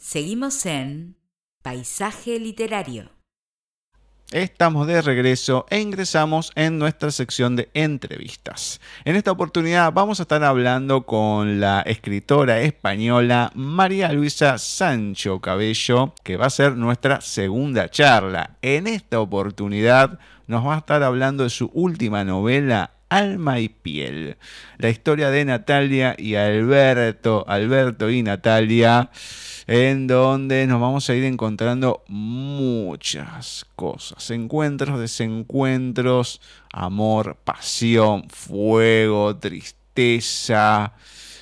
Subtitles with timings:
[0.00, 1.16] Seguimos en
[1.60, 3.10] Paisaje Literario.
[4.30, 8.80] Estamos de regreso e ingresamos en nuestra sección de entrevistas.
[9.04, 16.14] En esta oportunidad vamos a estar hablando con la escritora española María Luisa Sancho Cabello,
[16.22, 18.56] que va a ser nuestra segunda charla.
[18.62, 24.36] En esta oportunidad nos va a estar hablando de su última novela, Alma y Piel.
[24.78, 29.10] La historia de Natalia y Alberto, Alberto y Natalia
[29.68, 36.40] en donde nos vamos a ir encontrando muchas cosas, encuentros, desencuentros,
[36.72, 40.94] amor, pasión, fuego, tristeza,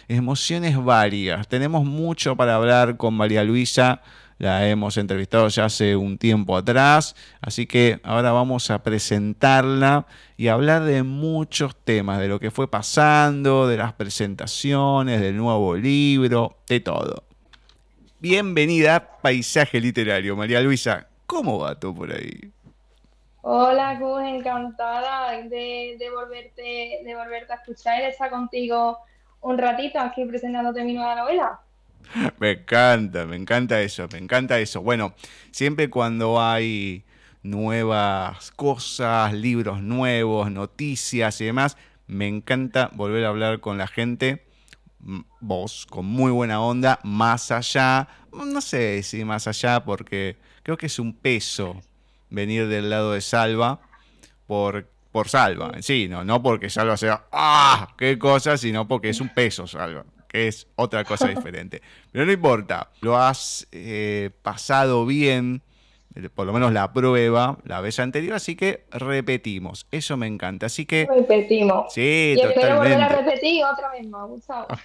[0.09, 1.47] emociones varias.
[1.47, 4.03] Tenemos mucho para hablar con María Luisa
[4.39, 10.49] la hemos entrevistado ya hace un tiempo atrás, así que ahora vamos a presentarla y
[10.49, 16.59] hablar de muchos temas, de lo que fue pasando, de las presentaciones, del nuevo libro,
[16.69, 17.25] de todo.
[18.19, 21.07] Bienvenida a Paisaje Literario, María Luisa.
[21.27, 22.53] ¿Cómo va todo por ahí?
[23.43, 28.99] Hola, Gus, encantada de, volverte, de volverte a escuchar y estar contigo
[29.41, 31.61] un ratito aquí presentándote mi nueva novela.
[32.39, 34.83] Me encanta, me encanta eso, me encanta eso.
[34.83, 35.15] Bueno,
[35.51, 37.05] siempre cuando hay
[37.43, 44.47] nuevas cosas, libros nuevos, noticias y demás, me encanta volver a hablar con la gente
[45.41, 50.87] vos con muy buena onda, más allá, no sé si más allá, porque creo que
[50.87, 51.81] es un peso
[52.31, 53.81] venir del lado de Salva
[54.47, 57.95] por, por Salva, sí, no, no porque Salva sea, ¡ah!
[57.97, 58.57] ¡Qué cosa!
[58.57, 60.05] sino porque es un peso Salva,
[60.37, 61.83] es otra cosa diferente.
[62.13, 65.63] Pero no importa, lo has eh, pasado bien
[66.35, 69.87] por lo menos la prueba la vez anterior, así que repetimos.
[69.91, 70.67] Eso me encanta.
[70.67, 71.07] Así que.
[71.07, 71.93] Repetimos.
[71.93, 72.77] Sí, y totalmente.
[72.77, 74.31] volver a repetir otra vez más,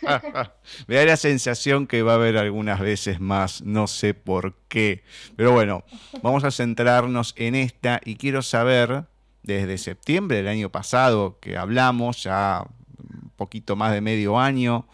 [0.88, 5.04] me da la sensación que va a haber algunas veces más, no sé por qué.
[5.38, 5.84] Pero bueno,
[6.22, 9.06] vamos a centrarnos en esta y quiero saber,
[9.44, 12.66] desde septiembre del año pasado que hablamos, ya
[12.98, 14.86] un poquito más de medio año,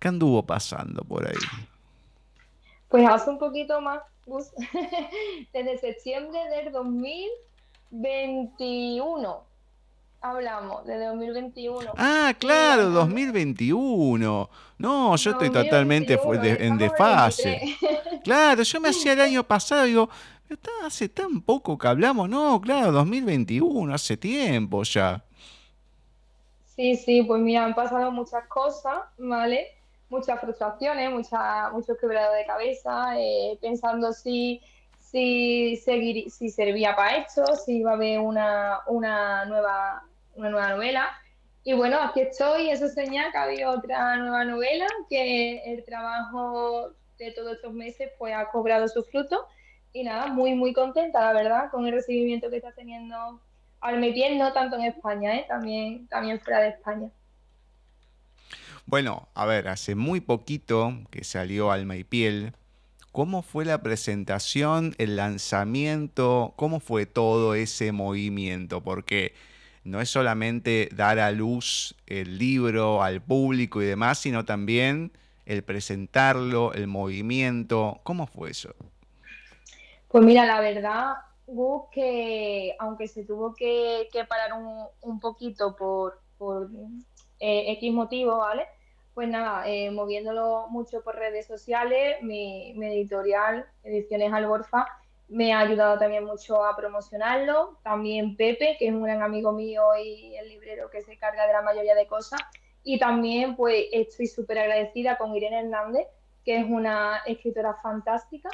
[0.00, 1.36] ¿qué anduvo pasando por ahí?
[2.88, 4.00] Pues hace un poquito más
[5.52, 9.50] desde septiembre del 2021.
[10.22, 11.92] Hablamos, de 2021.
[11.96, 14.50] Ah, claro, 2021.
[14.78, 17.78] No, yo estoy totalmente en desfase.
[18.22, 20.10] Claro, yo me hacía el año pasado, digo,
[20.84, 22.28] hace tan poco que hablamos.
[22.28, 25.24] No, claro, 2021, hace tiempo ya.
[26.76, 29.68] Sí, sí, pues mira, han pasado muchas cosas, ¿vale?
[30.10, 34.60] Muchas frustraciones, mucha, mucho de cabeza, eh, pensando si,
[34.98, 40.02] si, seguir, si servía para esto, si iba a haber una, una, nueva,
[40.34, 41.08] una nueva novela.
[41.62, 46.90] Y bueno, aquí estoy, eso señala que ha habido otra nueva novela, que el trabajo
[47.18, 49.40] de todos estos meses pues ha cobrado sus frutos.
[49.92, 53.40] Y nada, muy, muy contenta, la verdad, con el recibimiento que está teniendo
[53.80, 55.44] al Piel, no tanto en España, ¿eh?
[55.48, 57.10] también, también fuera de España.
[58.90, 62.54] Bueno, a ver, hace muy poquito que salió Alma y Piel.
[63.12, 66.54] ¿Cómo fue la presentación, el lanzamiento?
[66.56, 68.80] ¿Cómo fue todo ese movimiento?
[68.80, 69.32] Porque
[69.84, 75.12] no es solamente dar a luz el libro al público y demás, sino también
[75.46, 78.00] el presentarlo, el movimiento.
[78.02, 78.74] ¿Cómo fue eso?
[80.08, 81.12] Pues mira, la verdad,
[81.94, 84.50] que aunque se tuvo que, parar
[85.00, 86.68] un, poquito por, por
[87.38, 88.66] eh, X motivo, ¿vale?
[89.14, 94.86] Pues nada, eh, moviéndolo mucho por redes sociales, mi, editorial, Ediciones Alborfa,
[95.28, 97.78] me ha ayudado también mucho a promocionarlo.
[97.82, 101.52] También Pepe, que es un gran amigo mío y el librero que se carga de
[101.52, 102.40] la mayoría de cosas.
[102.82, 106.06] Y también pues estoy súper agradecida con Irene Hernández,
[106.44, 108.50] que es una escritora fantástica,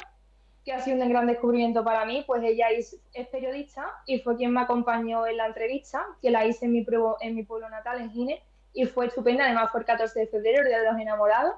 [0.65, 2.99] que ha sido un gran descubrimiento para mí, pues ella es,
[3.31, 6.85] periodista y fue quien me acompañó en la entrevista, que la hice en mi,
[7.21, 8.43] en mi pueblo natal, en Gine,
[8.77, 9.45] y fue estupenda.
[9.45, 11.55] Además, fue el 14 de febrero, el Día de los Enamorados,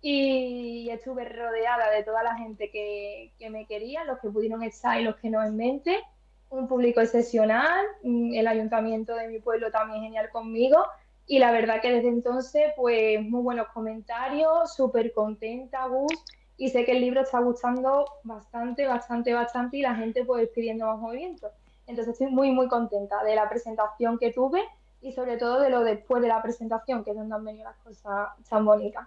[0.00, 5.02] y estuve rodeada de toda la gente que, me quería, los que pudieron estar y
[5.02, 6.00] los que no en mente.
[6.48, 10.78] Un público excepcional, mm, el ayuntamiento de mi pueblo también genial conmigo.
[11.26, 16.12] Y la verdad que desde entonces, pues muy buenos comentarios, súper contenta, Gus.
[16.56, 20.86] Y sé que el libro está gustando bastante, bastante, bastante y la gente pues pidiendo
[20.86, 21.50] más movimientos.
[21.88, 24.62] Entonces estoy muy, muy contenta de la presentación que tuve
[25.02, 27.76] y sobre todo de lo después de la presentación, que es donde han venido las
[27.78, 29.06] cosas tan bonitas.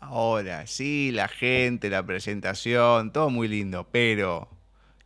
[0.00, 4.48] Ahora, sí, la gente, la presentación, todo muy lindo, pero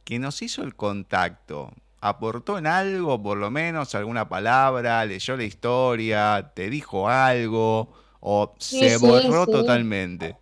[0.05, 1.71] quien nos hizo el contacto,
[2.01, 8.55] aportó en algo, por lo menos alguna palabra, leyó la historia, te dijo algo, o
[8.59, 10.37] se borró totalmente.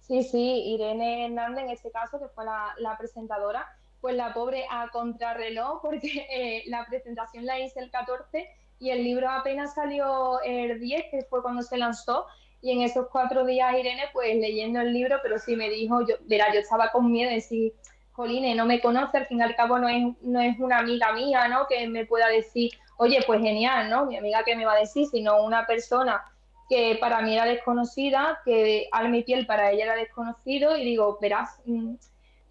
[0.00, 3.66] Sí, sí, Irene Hernández en este caso, que fue la, la presentadora,
[4.02, 8.50] pues la pobre a contrarreloj, porque eh, la presentación la hice el 14
[8.80, 12.26] y el libro apenas salió el 10, que fue cuando se lanzó,
[12.60, 16.16] y en esos cuatro días Irene, pues leyendo el libro, pero sí me dijo, yo,
[16.22, 17.72] verá, yo estaba con miedo de decir,
[18.12, 21.12] Joline, no me conoce, al fin y al cabo no es, no es una amiga
[21.12, 21.66] mía, ¿no?
[21.68, 24.06] Que me pueda decir, oye, pues genial, ¿no?
[24.06, 26.22] Mi amiga que me va a decir, sino una persona
[26.68, 31.18] que para mí era desconocida, que al mi piel para ella era desconocido, y digo,
[31.20, 31.94] verás, mm,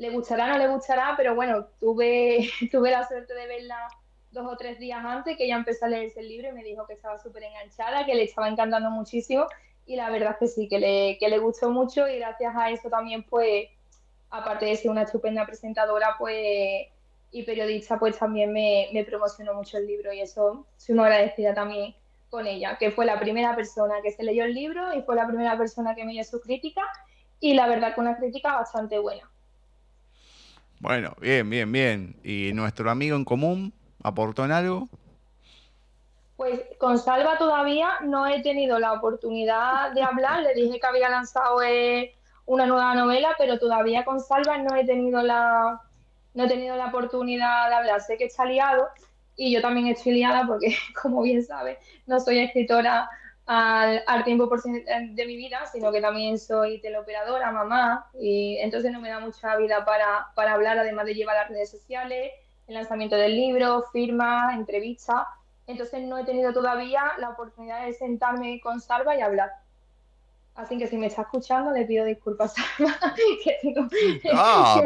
[0.02, 3.78] le gustará, no le gustará, pero bueno, tuve, tuve la suerte de verla
[4.32, 6.88] dos o tres días antes, que ella empezó a leerse el libro y me dijo
[6.88, 9.46] que estaba súper enganchada, que le estaba encantando muchísimo,
[9.86, 12.72] y la verdad es que sí, que le, que le gustó mucho, y gracias a
[12.72, 13.68] eso también, pues,
[14.32, 16.88] aparte de ser una estupenda presentadora, pues
[17.34, 21.54] y periodista, pues también me, me, promocionó mucho el libro y eso soy muy agradecida
[21.54, 21.96] también
[22.30, 25.28] con ella, que fue la primera persona que se leyó el libro y fue la
[25.28, 26.82] primera persona que me dio su crítica
[27.40, 29.31] y la verdad que una crítica bastante buena.
[30.82, 32.16] Bueno, bien, bien, bien.
[32.24, 33.72] ¿Y nuestro amigo en común
[34.04, 34.90] aportó en algo?
[36.36, 41.08] Pues con Salva todavía no he tenido la oportunidad de hablar, le dije que había
[41.08, 42.16] lanzado eh,
[42.48, 45.80] una nueva novela, pero todavía con Salva no he tenido la,
[46.34, 48.02] no he tenido la oportunidad de hablar.
[48.02, 48.88] Sé que está liado
[49.36, 53.08] y yo también estoy liada porque, como bien sabes, no soy escritora
[53.46, 58.92] al, al tiempo por de mi vida, sino que también soy teleoperadora, mamá, y entonces
[58.92, 62.32] no me da mucha vida para, para hablar, además de llevar las redes sociales,
[62.68, 65.26] el lanzamiento del libro, firmas, entrevistas.
[65.68, 69.52] Entonces no he tenido todavía la oportunidad de sentarme con Salva y hablar.
[70.56, 72.54] Así que si me está escuchando, le pido disculpas.
[72.80, 73.90] no,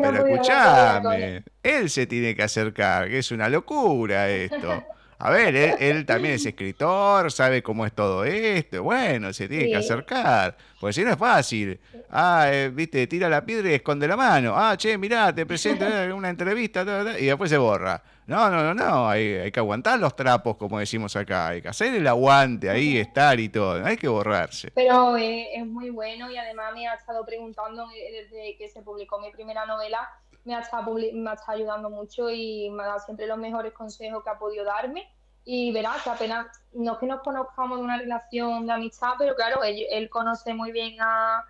[0.02, 1.44] pero escúchame.
[1.64, 4.84] Él se tiene que acercar, que es una locura esto.
[5.18, 8.84] A ver, él, también es escritor, sabe cómo es todo esto.
[8.84, 10.58] Bueno, se tiene que acercar.
[10.80, 11.80] Porque si no es fácil.
[12.10, 14.54] Ah, eh, viste, tira la piedra y esconde la mano.
[14.56, 16.84] Ah, che, mirá, te presento una entrevista
[17.18, 18.02] y después se borra.
[18.28, 19.08] No, no, no, no.
[19.08, 21.50] Hay, que aguantar los trapos, como decimos acá.
[21.50, 23.86] Hay que hacer el aguante ahí, estar y todo.
[23.86, 24.72] Hay que borrarse.
[24.72, 29.20] Pero eh, es muy bueno y además me ha estado preguntando desde que se publicó
[29.20, 30.10] mi primera novela
[30.46, 33.74] me ha, estado, me ha estado ayudando mucho y me ha dado siempre los mejores
[33.74, 35.12] consejos que ha podido darme.
[35.44, 39.36] Y verás que apenas, no es que nos conozcamos de una relación de amistad, pero
[39.36, 41.44] claro, él, conoce muy bien a,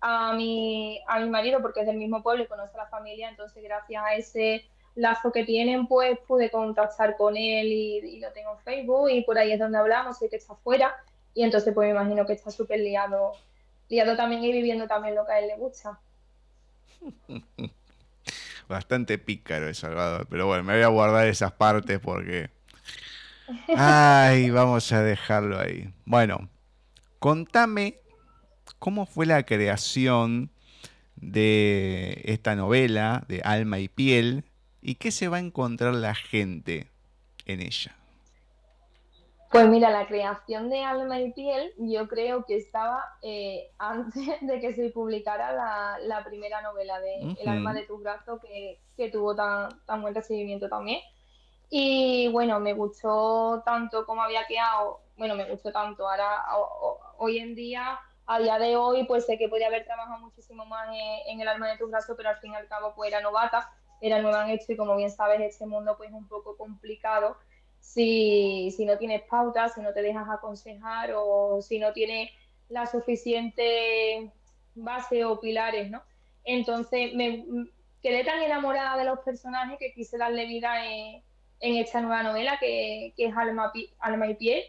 [0.00, 3.28] a, mi, a mi marido porque es del mismo pueblo y conoce a la familia,
[3.30, 8.52] entonces gracias a ese lazo que tienen, pues pude contactar con él y, lo tengo
[8.52, 10.94] en Facebook y por ahí es donde hablamos, sé que está afuera
[11.34, 13.32] y entonces pues me imagino que está súper liado,
[13.88, 15.98] liado también y viviendo también lo que a él le gusta.
[18.72, 20.26] bastante pícaro el Salvador.
[20.28, 22.50] Pero bueno, me voy a guardar esas partes porque.
[23.76, 25.92] Ay, vamos a dejarlo ahí.
[26.04, 26.48] Bueno,
[27.18, 28.00] contame
[28.78, 30.50] cómo fue la creación
[31.16, 34.44] de esta novela de Alma y Piel
[34.80, 36.88] y qué se va a encontrar la gente
[37.46, 37.94] en ella.
[39.52, 44.60] Pues mira, la creación de Alma y Piel yo creo que estaba eh, antes de
[44.60, 45.52] que se publicara
[46.00, 50.70] la, primera novela de El alma de tu brazo que, tuvo tan, tan buen recibimiento
[50.70, 51.00] también.
[51.68, 56.08] Y bueno, me gustó tanto como había quedado, bueno, me gustó tanto.
[56.08, 56.46] Ahora,
[57.18, 60.88] hoy en día, a día de hoy, pues sé que podía haber trabajado muchísimo más
[61.26, 63.70] en, El alma de tu brazo, pero al fin y al cabo pues era novata,
[64.00, 67.36] era nueva en esto y como bien sabes, este mundo pues es un poco complicado
[67.82, 72.30] si, si no tienes pautas, si no te dejas aconsejar o si no tienes
[72.68, 74.30] la suficiente
[74.74, 76.02] base o pilares, ¿no?
[76.44, 77.44] Entonces me
[78.02, 81.22] quedé tan enamorada de los personajes que quise darle vida en,
[81.60, 84.62] esta nueva novela que, es Alma, Alma y Piel.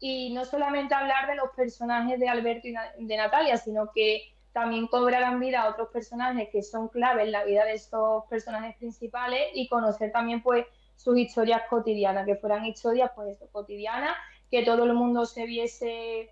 [0.00, 2.74] Y no solamente hablar de los personajes de Alberto y
[3.06, 7.44] de Natalia, sino que también cobrarán vida a otros personajes que son clave en la
[7.44, 10.66] vida de estos personajes principales y conocer también pues
[11.02, 14.16] sus historias cotidianas, que fueran historias pues cotidianas,
[14.50, 16.30] que todo el mundo se viese,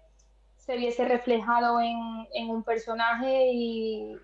[0.56, 4.16] se viese reflejado en, un personaje y,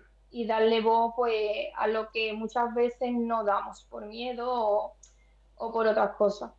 [0.45, 4.93] darle voz pues a lo que muchas veces no damos por miedo
[5.55, 6.51] o, por otras cosas.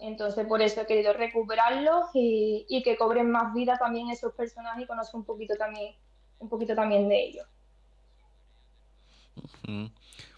[0.00, 4.86] Entonces por eso he querido recuperarlos y, que cobren más vida también esos personajes y
[4.86, 5.94] conocer un poquito también,
[6.40, 7.46] un poquito también de ellos.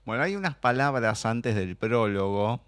[0.05, 2.61] Bueno, hay unas palabras antes del prólogo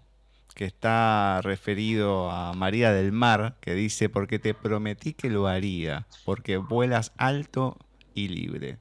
[0.55, 6.07] que está referido a María del Mar, que dice, porque te prometí que lo haría,
[6.23, 7.77] porque vuelas alto
[8.13, 8.77] y libre.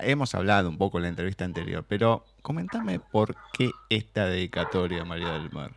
[0.00, 5.30] Hemos hablado un poco en la entrevista anterior, pero coméntame por qué esta dedicatoria María
[5.32, 5.70] del Mar.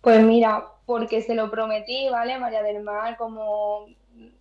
[0.00, 2.38] Pues mira, porque se lo prometí, ¿vale?
[2.38, 3.88] María del Mar, como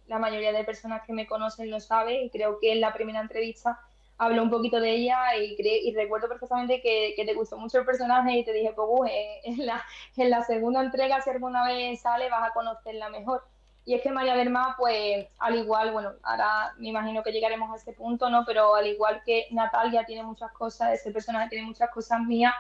[0.08, 3.20] la mayoría de personas que me conocen lo sabe y creo que en la primera
[3.20, 3.80] entrevista
[4.18, 8.38] habló un poquito de ella y, y recuerdo perfectamente que, te gustó mucho el personaje
[8.38, 9.12] y te dije, pues
[9.44, 9.84] en, la,
[10.16, 13.44] en la segunda entrega, si alguna vez sale, vas a conocerla mejor.
[13.86, 17.78] Y es que María Derma, pues al igual, bueno, ahora me imagino que llegaremos a
[17.78, 18.44] ese punto, ¿no?
[18.46, 22.54] Pero al igual que Natalia tiene muchas cosas, ese personaje tiene muchas cosas mías,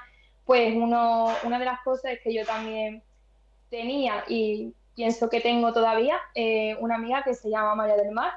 [0.45, 3.03] pues uno, una de las cosas es que yo también
[3.69, 8.31] tenía y pienso que tengo todavía eh, una amiga que se llama María del Mar.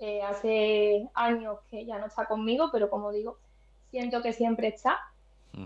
[0.00, 3.38] Eh, hace años que ya no está conmigo, pero como digo,
[3.90, 4.98] siento que siempre está.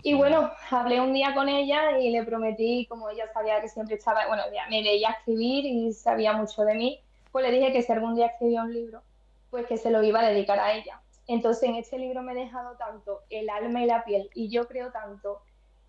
[0.03, 3.97] Y bueno, hablé un día con ella y le prometí, como ella sabía que siempre
[3.97, 7.83] estaba, bueno, ya me leía escribir y sabía mucho de mí, pues le dije que
[7.83, 9.03] si algún día escribía un libro,
[9.51, 11.03] pues que se lo iba a dedicar a ella.
[11.27, 14.67] Entonces en este libro me he dejado tanto el alma y la piel y yo
[14.67, 15.43] creo tanto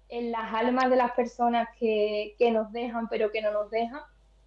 [0.10, 4.02] en las almas de las personas que, que nos dejan pero que no nos dejan,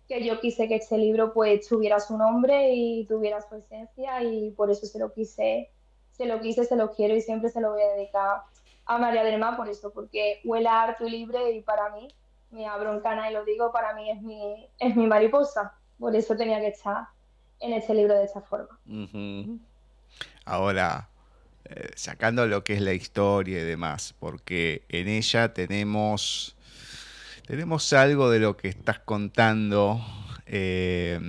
[0.09, 4.51] que yo quise que este libro pues tuviera su nombre y tuviera su esencia y
[4.53, 5.71] por eso se lo quise,
[6.13, 8.43] se lo quise, se lo quiero y siempre se lo voy a dedicar
[8.87, 12.09] a María del Mar por eso, porque huele a harto y libre y para mí,
[12.51, 15.75] me abro en cana y lo digo, para mí es mi, es mi mariposa.
[15.99, 17.09] Por eso tenía que estar
[17.61, 18.79] en este libro de esta forma.
[20.45, 21.09] Ahora,
[21.65, 26.56] eh, sacando lo que es la historia y demás, porque en ella tenemos,
[27.47, 30.05] tenemos algo de lo que estás contando,
[30.47, 31.21] eh,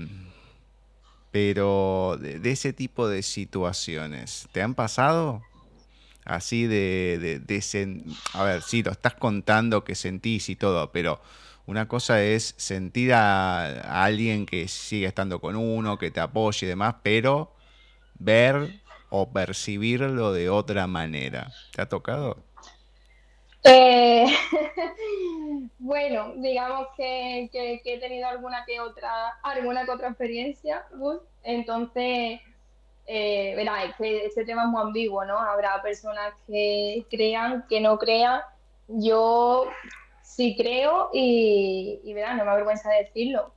[1.32, 5.44] pero de, ese tipo de situaciones, ¿te han pasado?
[6.26, 11.22] así de, de, a ver, sí, lo estás contando que sentís y todo, pero
[11.66, 16.70] una cosa es sentir a, alguien que sigue estando con uno, que te apoye y
[16.70, 17.54] demás, pero
[18.20, 18.72] ver
[19.10, 21.54] o percibirlo de otra manera.
[21.72, 22.47] ¿Te ha tocado?
[23.64, 24.26] Eh,
[25.80, 30.86] bueno, digamos que, he tenido alguna que otra, alguna que otra experiencia,
[31.44, 32.40] entonces
[33.08, 35.40] eh, verá, este tema es muy ambiguo, ¿no?
[35.40, 38.42] Habrá personas que crean, que no crean.
[38.90, 39.70] Yo
[40.22, 43.54] sí creo y, y no me avergüenza decirlo.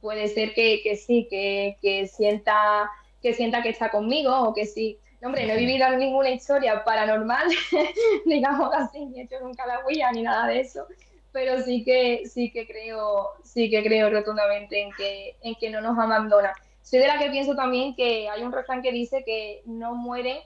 [0.00, 2.88] Puede ser que, que sí, que, que, sienta,
[3.20, 4.98] que sienta que está conmigo o que sí.
[5.24, 7.48] Hombre, no he vivido ninguna historia paranormal,
[8.26, 10.86] digamos así, ni he hecho nunca la huella ni nada de eso
[11.32, 15.80] pero sí que sí que creo sí que creo rotundamente en que en que no
[15.80, 16.54] nos abandona
[16.84, 20.36] soy de la que pienso también que hay un refrán que dice que no mueren,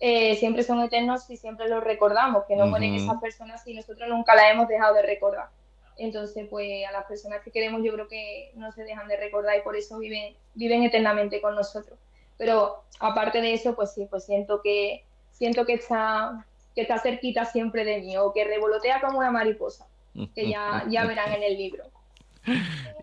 [0.00, 4.08] eh, siempre son eternos y siempre los recordamos, que no mueren esas personas y nosotros
[4.08, 5.50] nunca las hemos dejado de recordar.
[5.98, 9.58] Entonces, pues a las personas que queremos yo creo que no se dejan de recordar
[9.58, 11.98] y por eso viven, viven eternamente con nosotros.
[12.38, 17.44] Pero aparte de eso, pues sí, pues siento que siento que está, que está cerquita
[17.44, 19.86] siempre de mí o que revolotea como una mariposa,
[20.34, 21.84] que ya, ya verán en el libro.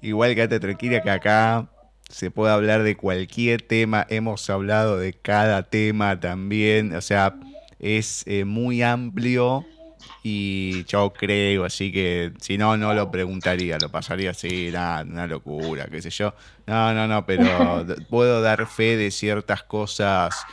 [0.01, 1.67] Igual que tranquila que acá
[2.09, 7.35] se puede hablar de cualquier tema, hemos hablado de cada tema también, o sea,
[7.79, 9.65] es eh, muy amplio
[10.23, 15.27] y yo creo, así que si no, no lo preguntaría, lo pasaría así, nada, una
[15.27, 16.33] locura, qué sé yo.
[16.67, 20.45] No, no, no, pero puedo dar fe de ciertas cosas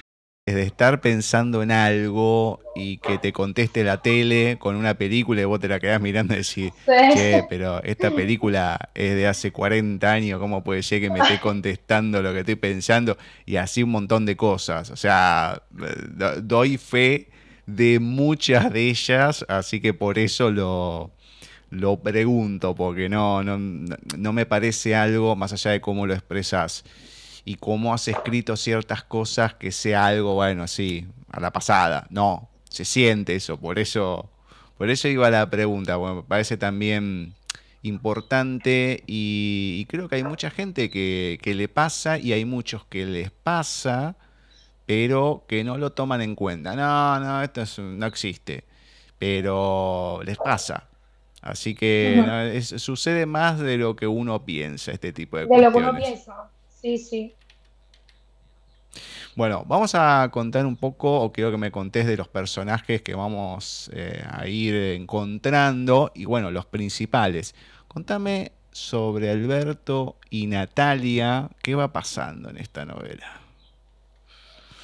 [0.54, 5.44] de estar pensando en algo y que te conteste la tele con una película y
[5.44, 10.10] vos te la quedás mirando y decís, che, pero esta película es de hace 40
[10.10, 13.18] años, ¿cómo puede ser que me esté contestando lo que estoy pensando?
[13.44, 14.90] Y así un montón de cosas.
[14.90, 15.62] O sea,
[16.42, 17.28] doy fe
[17.68, 21.10] de muchas de ellas, así que por eso lo,
[21.68, 23.58] lo pregunto, porque no, no,
[24.16, 26.84] no me parece algo, más allá de cómo lo expresas
[27.44, 32.06] y cómo has escrito ciertas cosas que sea algo, bueno, así, a la pasada.
[32.08, 34.30] No, se siente eso, por eso,
[34.78, 37.34] por eso iba la pregunta, bueno, me parece también
[37.82, 43.30] importante y, creo que hay mucha gente que, le pasa y hay muchos que les
[43.30, 44.16] pasa,
[44.88, 46.75] pero que no lo toman en cuenta.
[46.75, 48.64] No, no, esto no existe,
[49.18, 50.88] pero les pasa.
[51.42, 55.61] Así que sucede más de lo que uno piensa este tipo de, cosas.
[55.61, 57.35] De lo que uno piensa, sí, sí.
[59.37, 63.14] Bueno, vamos a contar un poco, o quiero que me contés de los personajes que
[63.14, 67.54] vamos eh, a ir encontrando y bueno, los principales.
[67.88, 73.48] Contame sobre Alberto y Natalia, ¿qué va pasando en esta novela?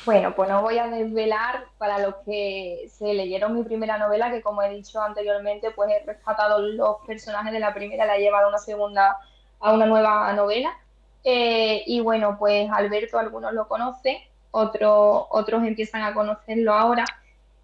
[0.04, 4.42] Bueno, pues no voy a desvelar para los que se leyeron mi primera novela, que
[4.42, 8.46] como he dicho anteriormente, pues he rescatado los personajes de la primera, la he llevado
[8.46, 9.16] a una segunda,
[9.60, 10.76] a una nueva novela.
[11.24, 14.18] Eh, y bueno, pues Alberto, algunos lo conocen,
[14.50, 17.04] otros, otros empiezan a conocerlo ahora.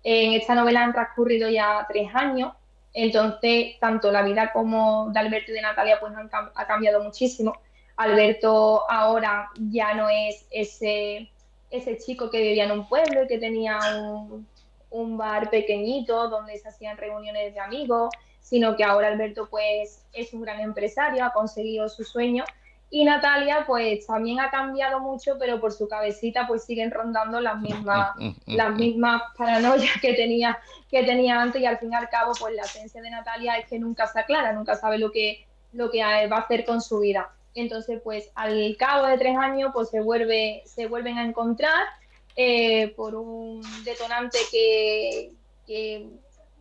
[0.03, 2.55] En esta novela han transcurrido ya tres años,
[2.95, 7.53] entonces tanto la vida como de Alberto y de Natalia pues han, ha cambiado muchísimo.
[7.97, 11.31] Alberto ahora ya no es ese,
[11.71, 14.47] ese chico que vivía en un pueblo y que tenía un,
[14.91, 18.11] un bar pequeñito donde se hacían reuniones de amigos,
[18.41, 22.45] sino que ahora Alberto pues es un gran empresario, ha conseguido su sueño.
[22.93, 27.61] Y Natalia pues también ha cambiado mucho, pero por su cabecita pues siguen rondando las
[27.61, 30.59] mismas, las mismas paranoias que tenía,
[30.91, 31.63] que tenía antes.
[31.63, 34.19] Y al fin y al cabo pues la esencia de Natalia es que nunca se
[34.19, 37.31] aclara, nunca sabe lo que, lo que va a hacer con su vida.
[37.55, 41.85] Entonces pues al cabo de tres años pues se, vuelve, se vuelven a encontrar
[42.37, 45.33] eh, por un detonante que,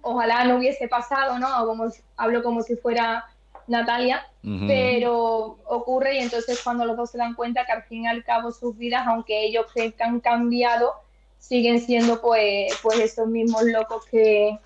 [0.01, 1.48] ojalá no hubiese pasado, ¿no?
[1.65, 3.25] Como, hablo como si fuera
[3.67, 4.25] Natalia,
[4.67, 8.24] pero ocurre y entonces cuando los dos se dan cuenta que al fin y al
[8.24, 10.93] cabo sus vidas, aunque ellos creen que han cambiado,
[11.38, 14.58] siguen siendo pues, pues esos mismos locos que,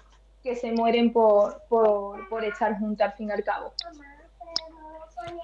[0.44, 3.74] que se mueren por, por, por estar juntos al fin y al cabo.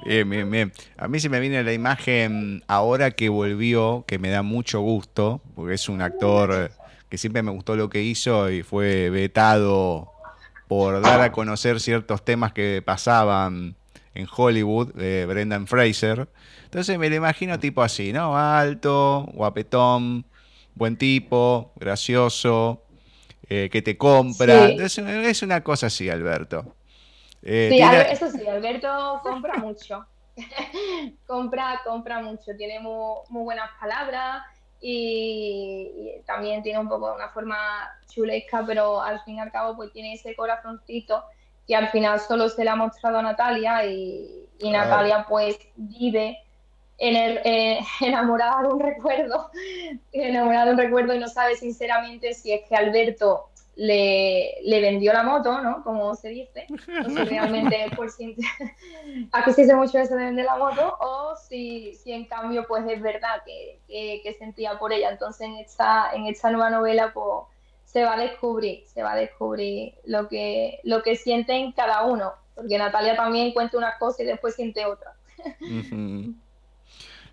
[0.05, 0.71] Bien, bien, bien.
[0.97, 5.41] A mí se me viene la imagen ahora que volvió, que me da mucho gusto,
[5.55, 6.71] porque es un actor
[7.09, 10.11] que siempre me gustó lo que hizo y fue vetado
[10.67, 13.75] por dar a conocer ciertos temas que pasaban
[14.13, 16.29] en Hollywood, de Brendan Fraser.
[16.65, 18.37] Entonces me lo imagino tipo así, ¿no?
[18.37, 20.25] Alto, guapetón,
[20.75, 22.83] buen tipo, gracioso,
[23.49, 24.67] eh, que te compra.
[24.67, 26.75] es una cosa así, Alberto.
[27.43, 27.81] Eh, sí,
[28.11, 30.05] eso sí, Alberto compra mucho.
[31.27, 34.43] compra, compra mucho, tiene muy, buenas palabras
[34.81, 37.57] y, también tiene un poco una forma
[38.07, 41.23] chulesca, pero al fin y al cabo pues tiene ese corazoncito
[41.67, 46.37] que al final solo se le ha mostrado a Natalia y, Natalia pues vive
[46.97, 49.49] en el, eh, enamorada de un recuerdo,
[50.11, 55.13] enamorada de un recuerdo y no sabe sinceramente si es que Alberto le, le, vendió
[55.13, 55.83] la moto, ¿no?
[55.83, 56.67] Como se dice.
[57.05, 58.35] O si realmente por si,
[59.31, 62.83] aquí se dice mucho eso de vender la moto, o si, si en cambio pues
[62.87, 65.09] es verdad que, que, sentía por ella.
[65.11, 67.45] Entonces en esta, en esta nueva novela pues
[67.85, 72.33] se va a descubrir, se va a descubrir lo que, lo que sienten cada uno.
[72.55, 75.13] Porque Natalia también cuenta una cosa y después siente otra.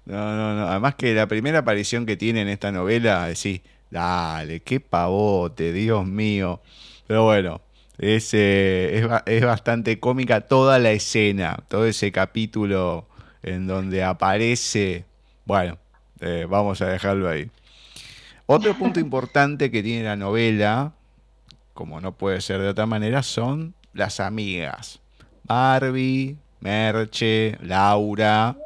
[0.06, 0.68] No, no, no.
[0.68, 6.06] Además que la primera aparición que tiene en esta novela, sí, Dale, qué pavote, Dios
[6.06, 6.60] mío.
[7.06, 7.60] Pero bueno,
[7.98, 13.06] es, eh, es, bastante cómica toda la escena, todo ese capítulo
[13.42, 15.04] en donde aparece.
[15.44, 15.78] Bueno,
[16.20, 17.50] eh, vamos a dejarlo ahí.
[18.46, 20.92] Otro punto importante que tiene la novela,
[21.74, 25.00] como no puede ser de otra manera, son las amigas.
[25.44, 28.56] Barbie, Merche, Laura,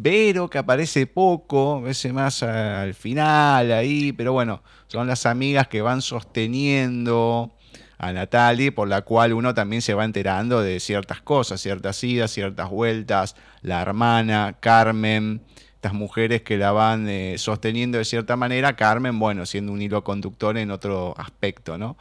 [0.00, 5.68] Vero, que aparece poco, a veces más al final ahí, pero bueno, son las amigas
[5.68, 7.52] que van sosteniendo
[7.98, 12.30] a Natalie, por la cual uno también se va enterando de ciertas cosas, ciertas idas,
[12.30, 15.42] ciertas vueltas, la hermana, Carmen,
[15.74, 20.04] estas mujeres que la van eh, sosteniendo de cierta manera, Carmen, bueno, siendo un hilo
[20.04, 21.96] conductor en otro aspecto, ¿no?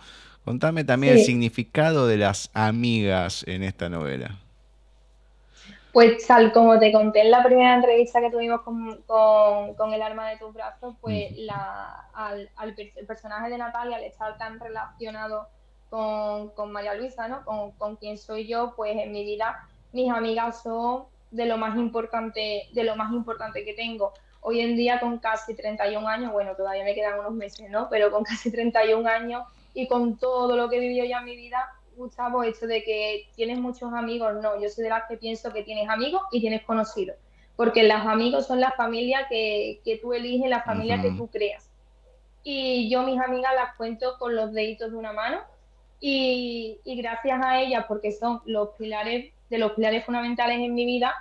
[0.46, 4.38] Contame también el significado de las amigas en esta novela.
[5.98, 10.30] Pues tal como te conté en la primera entrevista que tuvimos con, con, el arma
[10.30, 15.48] de tus brazos, pues la, al, el personaje de Natalia, al estar tan relacionado
[15.90, 17.44] con, con María Luisa, ¿no?
[17.44, 21.76] Con, con, quien soy yo, pues en mi vida mis amigas son de lo más
[21.76, 24.14] importante, de lo más importante que tengo.
[24.42, 27.90] Hoy en día con casi 31 años, bueno, todavía me quedan unos meses, ¿no?
[27.90, 31.36] Pero con casi 31 años y con todo lo que he vivido ya en mi
[31.36, 35.52] vida, Gustavo, esto de que tienes muchos amigos, no, yo soy de las que pienso
[35.52, 37.18] que tienes amigos y tienes conocidos,
[37.56, 41.70] porque los amigos son la familia que, que tú eliges, la familia que tú creas.
[42.44, 45.42] Y yo mis amigas las cuento con los deditos de una mano
[46.00, 50.86] y, y gracias a ellas, porque son los pilares, de los pilares fundamentales en mi
[50.86, 51.14] vida,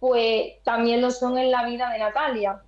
[0.00, 2.62] pues también lo son en la vida de Natalia,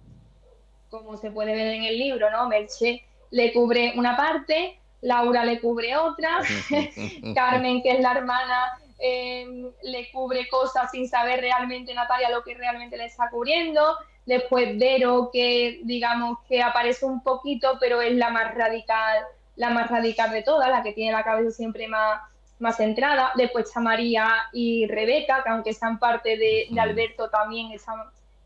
[0.88, 2.48] como se puede ver en el libro, ¿no?
[2.48, 6.40] Merche le cubre una parte, Laura le cubre otra,
[7.34, 12.54] Carmen, que es la hermana, em, le cubre cosas sin saber realmente Natalia lo que
[12.54, 13.96] realmente le está cubriendo.
[14.26, 19.88] Después Vero, que digamos que aparece un poquito, pero es la más radical, la más
[19.88, 22.20] radical de todas, la que tiene la cabeza siempre más,
[22.58, 23.30] más centrada.
[23.36, 28.00] Después está María y Rebeca, que aunque sean parte de, de Alberto, también están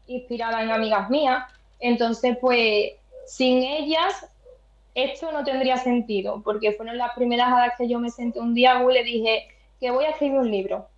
[0.07, 1.43] inspiradas en amigas mías.
[1.79, 2.91] Entonces, pues
[3.27, 4.27] sin ellas
[4.95, 8.83] esto no tendría sentido, porque fueron las primeras veces que yo me senté un día
[8.83, 9.49] y le dije
[9.81, 10.89] que voy a escribir un libro.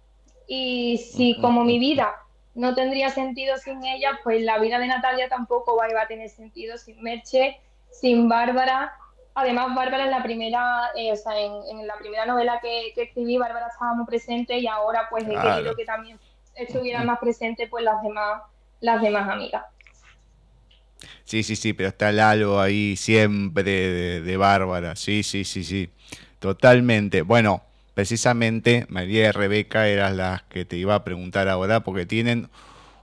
[0.47, 2.15] Y si como mi vida
[2.55, 6.77] no tendría sentido sin ella, pues la vida de Natalia tampoco va a tener sentido
[6.79, 8.95] sin Merche, sin Bárbara.
[9.35, 13.69] Además, Bárbara en la primera, eh, o sea, en, la primera novela que, escribí, Bárbara
[13.69, 16.19] estaba muy presente y ahora pues he querido que también
[16.55, 18.43] estuviera más presente pues las demás
[18.83, 19.65] las demás amigas.
[21.25, 24.97] Sí, sí, sí, pero está Lalo ahí siempre de, Bárbara.
[24.97, 25.91] Sí, sí, sí, sí.
[26.39, 27.23] Totalmente.
[27.23, 27.63] Bueno,
[27.95, 32.49] precisamente María y Rebeca eran las que te iba a preguntar ahora porque tienen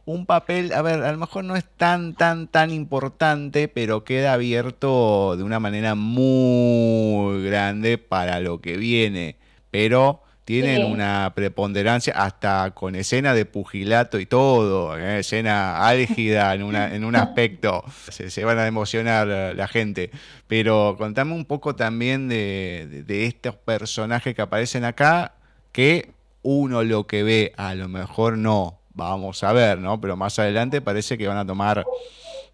[0.06, 4.34] un papel, a ver, a lo mejor no es tan, tan, tan importante, pero queda
[4.34, 9.38] abierto de una manera muy grande para lo que viene.
[9.70, 15.20] Pero tienen una preponderancia hasta con escena de pugilato y todo, ¿eh?
[15.20, 20.10] escena álgida en, una, en un aspecto, se, van a emocionar la, gente.
[20.48, 25.34] Pero contame un poco también de, estos personajes que aparecen acá,
[25.72, 30.02] que uno lo que ve, a lo mejor no, vamos a ver, ¿no?
[30.02, 31.86] Pero más adelante parece que van a tomar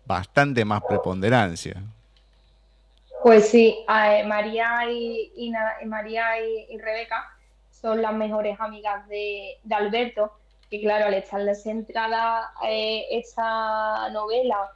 [0.05, 1.81] bastante más preponderancia.
[3.23, 5.53] Pues sí, María y,
[5.85, 7.34] María y Rebeca
[7.85, 10.31] son las mejores amigas de, Alberto,
[10.71, 14.71] que claro, al estar centrada eh, esta novela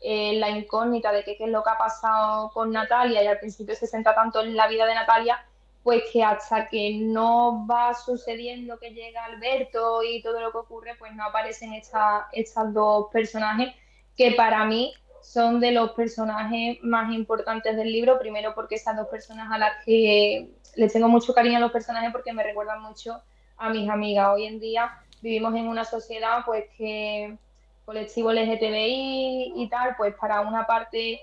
[0.00, 3.74] en la incógnita de qué es lo que ha pasado con Natalia y al principio
[3.74, 5.44] se centra tanto en la vida de Natalia,
[5.82, 10.94] pues que hasta que no va sucediendo que llega Alberto y todo lo que ocurre,
[10.98, 13.74] pues no aparecen estas dos personajes
[14.16, 19.08] que para mí son de los personajes más importantes del libro, primero porque esas dos
[19.08, 23.20] personas a las que les tengo mucho cariño a los personajes porque me recuerdan mucho
[23.56, 24.28] a mis amigas.
[24.34, 24.90] Hoy en día
[25.22, 27.36] vivimos en una sociedad pues que
[27.84, 31.20] colectivo LGTBI y tal, pues para una parte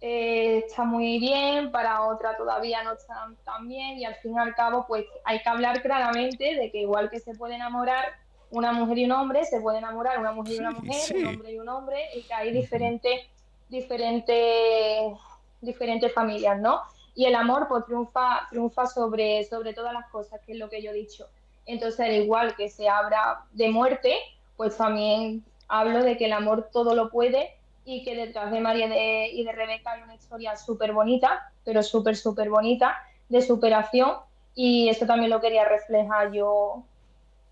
[0.00, 4.38] eh, está muy bien, para otra todavía no está tan bien y al fin y
[4.38, 8.04] al cabo pues hay que hablar claramente de que igual que se puede enamorar
[8.50, 11.52] una mujer y un hombre, se puede enamorar una mujer y una mujer, un hombre
[11.52, 13.20] y un hombre y que hay diferentes,
[13.68, 15.14] diferentes,
[15.60, 16.82] diferentes familias, ¿no?
[17.14, 20.82] Y el amor pues triunfa, triunfa sobre, sobre todas las cosas, que es lo que
[20.82, 21.26] yo he dicho.
[21.66, 24.16] Entonces, al igual que se habla de muerte,
[24.56, 28.86] pues también hablo de que el amor todo lo puede y que detrás de María
[29.30, 32.96] y de Rebeca hay una historia súper bonita, pero súper, súper bonita,
[33.28, 34.12] de superación
[34.54, 36.82] y eso también lo quería reflejar yo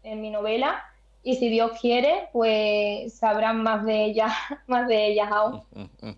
[0.02, 0.84] en mi novela
[1.22, 4.32] y si Dios quiere, pues sabrán más de ellas,
[4.66, 5.62] más de ellas aún.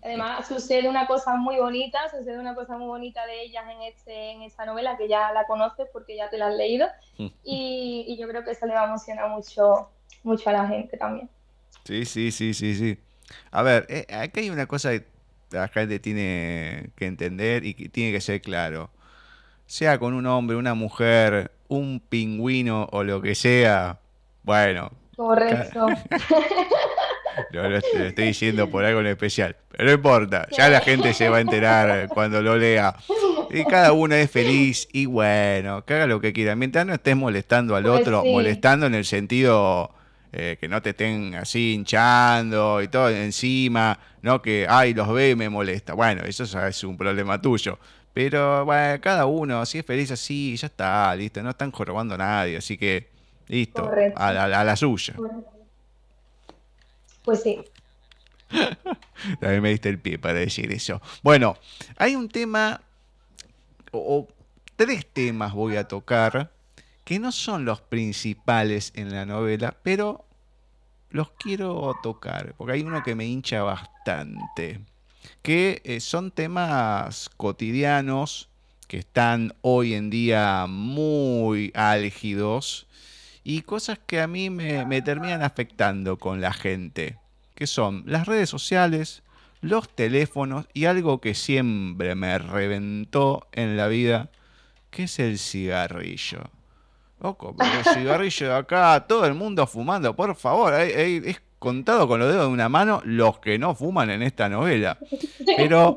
[0.01, 4.31] Además, sucede una cosa muy bonita, sucede una cosa muy bonita de ellas en este,
[4.31, 6.87] en esta novela que ya la conoces porque ya te la has leído
[7.43, 9.89] y, yo creo que eso le va a emocionar mucho,
[10.23, 11.29] mucho a la gente también.
[11.83, 12.97] Sí, sí, sí, sí, sí.
[13.51, 15.05] A ver, eh, aquí hay una cosa que
[15.51, 18.89] la gente tiene que entender y que tiene que ser claro.
[19.65, 23.99] Sea con un hombre, una mujer, un pingüino o lo que sea,
[24.43, 24.91] bueno.
[25.15, 25.87] Correcto.
[27.51, 29.55] No lo estoy, diciendo por algo en especial.
[29.71, 32.95] Pero no importa, ya la gente se va a enterar cuando lo lea.
[33.49, 36.55] Y cada uno es feliz y bueno, que haga lo que quiera.
[36.55, 39.91] Mientras no estés molestando al pues otro, molestando en el sentido
[40.31, 45.31] eh, que no te estén así hinchando y todo encima, no que, ay, los ve
[45.31, 45.93] y me molesta.
[45.93, 47.77] Bueno, eso es un problema tuyo.
[48.13, 51.41] Pero bueno, cada uno, si es feliz así, ya está, listo.
[51.41, 53.12] No están jorobando a nadie, así que
[53.47, 54.31] Listo, a,
[54.63, 55.15] la suya.
[57.23, 57.61] Pues sí.
[59.39, 61.01] También me diste el pie para decir eso.
[61.21, 61.57] Bueno,
[61.97, 62.81] hay un tema,
[63.91, 64.27] o,
[64.75, 66.51] tres temas voy a tocar,
[67.03, 70.25] que no son los principales en la novela, pero
[71.09, 74.79] los quiero tocar, porque hay uno que me hincha bastante,
[75.41, 78.49] que eh, son temas cotidianos
[78.87, 82.87] que están hoy en día muy álgidos
[83.43, 87.17] y cosas que a mí me, terminan afectando con la gente,
[87.55, 89.23] que son las redes sociales,
[89.61, 94.29] los teléfonos y algo que siempre me reventó en la vida,
[94.89, 96.49] que es el cigarrillo.
[97.21, 102.27] Loco, el cigarrillo de acá, todo el mundo fumando, por favor, es contado con los
[102.27, 104.97] dedos de una mano los que no fuman en esta novela.
[105.55, 105.95] Pero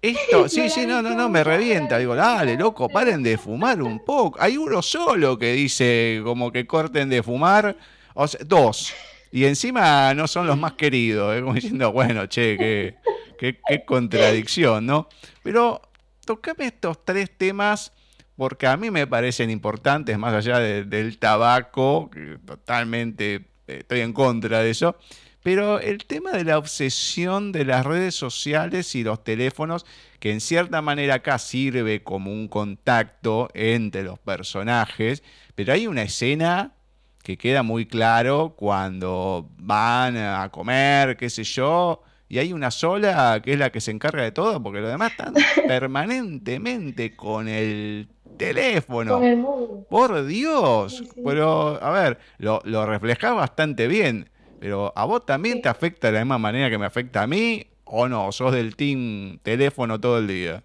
[0.00, 1.98] esto, sí, sí, no, no, no, me revienta.
[1.98, 4.40] Digo, dale, loco, paren de fumar un poco.
[4.40, 7.76] Hay uno solo que dice como que corten de fumar.
[8.14, 8.94] O sea, dos.
[9.32, 11.36] Y encima no son los más queridos.
[11.36, 11.40] ¿eh?
[11.40, 15.08] Como diciendo, bueno, che, qué, qué, contradicción, ¿no?
[15.42, 15.82] Pero
[16.24, 17.92] tocame estos tres temas
[18.36, 24.60] porque a mí me parecen importantes, más allá del tabaco, que totalmente estoy en contra
[24.60, 24.96] de eso.
[25.42, 29.86] Pero el tema de la obsesión de las redes sociales y los teléfonos,
[30.18, 35.22] que en cierta manera acá sirve como un contacto entre los personajes,
[35.54, 36.74] pero hay una escena
[37.22, 43.40] que queda muy claro cuando van a comer, qué sé yo, y hay una sola
[43.42, 45.34] que es la que se encarga de todo, porque los demás están
[45.66, 49.84] permanentemente con el teléfono.
[49.90, 51.04] Por Dios.
[51.24, 54.30] Pero, a ver, lo, lo bastante bien.
[54.60, 57.66] Pero ¿a vos también te afecta de la misma manera que me afecta a mí?
[57.84, 58.32] ¿O no?
[58.32, 60.62] ¿Sos del team teléfono todo el día?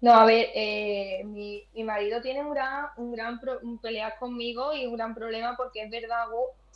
[0.00, 3.40] No, a ver, eh, mi, mi, marido tiene un gran, un gran
[3.82, 6.26] pelea conmigo y un gran problema porque es verdad,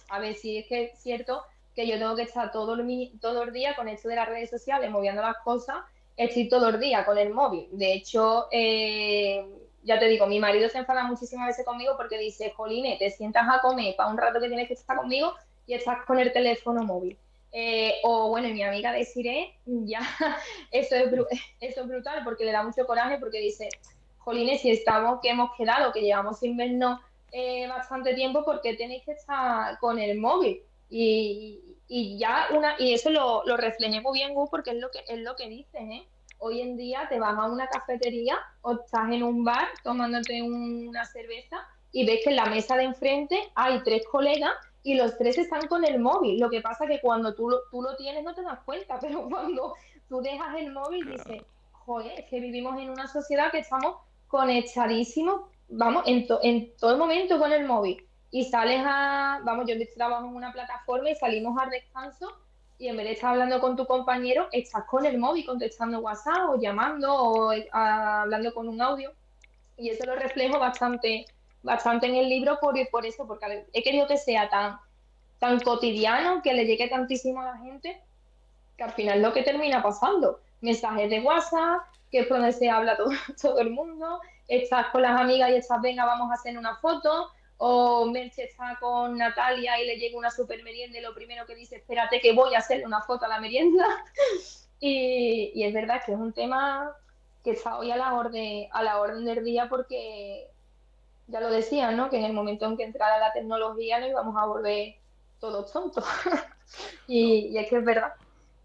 [0.08, 1.42] a ver si es que es cierto
[1.74, 4.50] que yo tengo que estar todo el, todo el día con esto de las redes
[4.50, 5.76] sociales, moviendo las cosas,
[6.16, 7.68] estoy todo el día con el móvil.
[7.72, 9.44] De hecho, eh,
[9.82, 13.46] ya te digo, mi marido se enfada muchísimas veces conmigo porque dice, Joline, te sientas
[13.48, 15.34] a comer para un rato que tienes que estar conmigo
[15.66, 17.18] y estás con el teléfono móvil.
[17.54, 20.00] Eh, o bueno, mi amiga deciré, ya,
[20.70, 21.12] eso es,
[21.60, 23.68] eso es brutal porque le da mucho coraje porque dice,
[24.18, 27.00] Jolines, si estamos, que hemos quedado, que llevamos sin vernos
[27.32, 30.62] eh, bastante tiempo, porque tenéis que estar con el móvil?
[30.90, 34.90] Y, y ya una, y eso lo, lo reflejé muy bien, Gus, porque es lo
[34.90, 36.08] que es lo que dicen, ¿eh?
[36.38, 41.04] Hoy en día te vas a una cafetería o estás en un bar tomándote una
[41.04, 45.36] cerveza y ves que en la mesa de enfrente hay tres colegas y los tres
[45.36, 46.40] están con el móvil.
[46.40, 49.28] Lo que pasa que cuando tú lo, tú lo tienes no te das cuenta, pero
[49.28, 49.74] cuando
[50.08, 53.96] tú dejas el móvil dices, joder, es que vivimos en una sociedad que estamos
[54.28, 58.02] conectadísimos, vamos, en, en todo momento con el móvil.
[58.32, 62.36] Y sales a, vamos, yo trabajo en una plataforma y salimos al descanso
[62.78, 66.48] y en vez de estar hablando con tu compañero, estás con el móvil contestando WhatsApp
[66.48, 69.12] o llamando o hablando con un audio.
[69.76, 71.26] Y eso lo reflejo bastante
[71.62, 74.78] bastante en el libro por, por eso, porque he querido que sea tan,
[75.38, 78.00] tan cotidiano, que le llegue tantísimo a la gente,
[78.76, 80.40] que al final lo que termina pasando.
[80.60, 85.20] Mensajes de WhatsApp, que es donde se habla todo, todo el mundo, estás con las
[85.20, 87.30] amigas y estás, venga, vamos a hacer una foto,
[87.64, 91.54] o Merche está con Natalia y le llega una super merienda y lo primero que
[91.54, 93.86] dice, espérate que voy a hacerle una foto a la merienda.
[94.80, 96.92] y, y, es verdad que es un tema
[97.44, 100.48] que está hoy a la orden, a la orden del día porque
[101.28, 102.10] ya lo decía, ¿no?
[102.10, 104.96] Que en el momento en que entrara la tecnología nos íbamos a volver
[105.38, 106.04] todos tontos.
[107.06, 108.12] y, es que es verdad.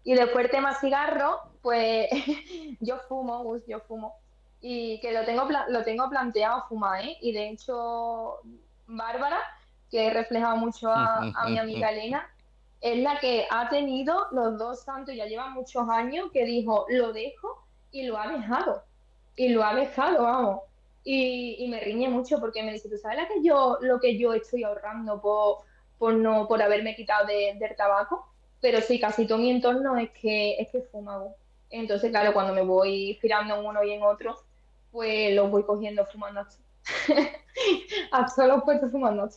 [0.02, 2.08] Y después el tema cigarro, pues
[2.80, 4.16] yo fumo, yo fumo.
[4.60, 7.16] Y que lo tengo, lo tengo planteado fumar, ¿eh?
[7.20, 8.40] Y de hecho,
[8.88, 9.38] Bárbara,
[9.90, 12.28] que he reflejado mucho a, a mi amiga Elena,
[12.80, 17.12] es la que ha tenido los dos santos, ya lleva muchos años, que dijo, lo
[17.12, 18.84] dejo y lo ha dejado.
[19.36, 20.60] Y lo ha dejado, vamos.
[21.04, 24.34] Y, me riñe mucho porque me dice, ¿tú sabes la que yo, lo que yo
[24.34, 25.58] estoy ahorrando por,
[25.98, 28.28] por, no, por haberme quitado del tabaco?
[28.60, 31.34] Pero sí, casi todo mi entorno es que, es que fumo.
[31.70, 34.36] Entonces, claro, cuando me voy girando en uno y en otro,
[34.92, 36.62] pues los voy cogiendo fumando hasta
[38.48, 39.28] los puestos fumando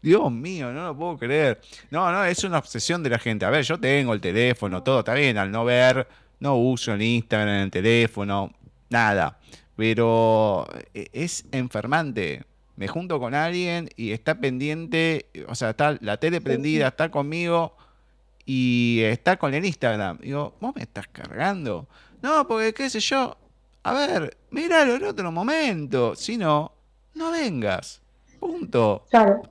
[0.00, 1.60] Dios mío, no lo puedo creer.
[1.90, 3.44] No, no, es una obsesión de la gente.
[3.44, 6.06] A ver, yo tengo el teléfono, todo está bien, al no ver,
[6.40, 8.50] no uso el Instagram en el teléfono,
[8.90, 9.38] nada
[9.76, 12.44] pero eh, es enfermante.
[12.76, 17.76] Me junto con alguien y está pendiente, o sea, está la tele prendida, está conmigo
[18.46, 20.18] y está con el Instagram.
[20.18, 21.86] Digo, ¿vos me estás cargando?
[22.22, 23.36] No, porque qué sé yo.
[23.84, 26.14] A ver, míralo en otro momento.
[26.14, 26.72] Si no,
[27.14, 28.00] no vengas.
[28.38, 29.06] Punto.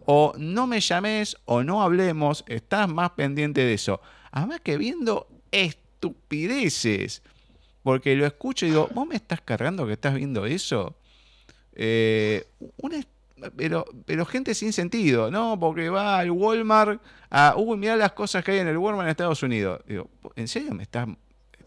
[0.05, 2.43] O no me llames o no hablemos.
[2.47, 4.01] Estás más pendiente de eso.
[4.31, 7.21] Además que viendo estupideces.
[7.83, 10.95] Porque lo escucho y digo, ¿vos me estás cargando que estás viendo eso?
[11.73, 12.45] Eh,
[13.55, 15.59] pero, pero gente sin sentido, ¿no?
[15.59, 19.11] Porque va al Walmart a, uy, mira las cosas que hay en el Walmart en
[19.11, 19.81] Estados Unidos.
[19.87, 21.07] Digo, ¿en serio me estás,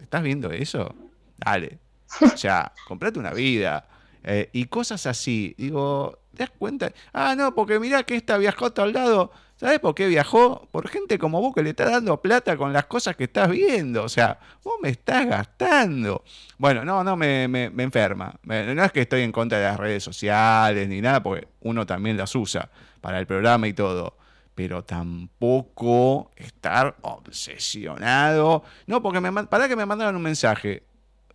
[0.00, 0.94] estás viendo eso?
[1.37, 1.83] Dale.
[2.20, 3.88] O sea, comprate una vida.
[4.24, 5.55] Eh, y cosas así.
[5.59, 6.92] Digo, ¿te das cuenta?
[7.12, 9.31] Ah, no, porque mira que esta viajó a tal lado.
[9.57, 10.68] ¿Sabes por qué viajó?
[10.72, 14.03] Por gente como vos que le está dando plata con las cosas que estás viendo.
[14.03, 16.24] O sea, vos me estás gastando.
[16.59, 18.35] Bueno, no, no, me, me, enferma.
[18.42, 22.16] no es que estoy en contra de las redes sociales ni nada, porque uno también
[22.16, 22.68] las usa
[23.00, 24.16] para el programa y todo.
[24.55, 28.64] Pero tampoco estar obsesionado.
[28.87, 30.85] No, porque me, para que me mandaron un mensaje.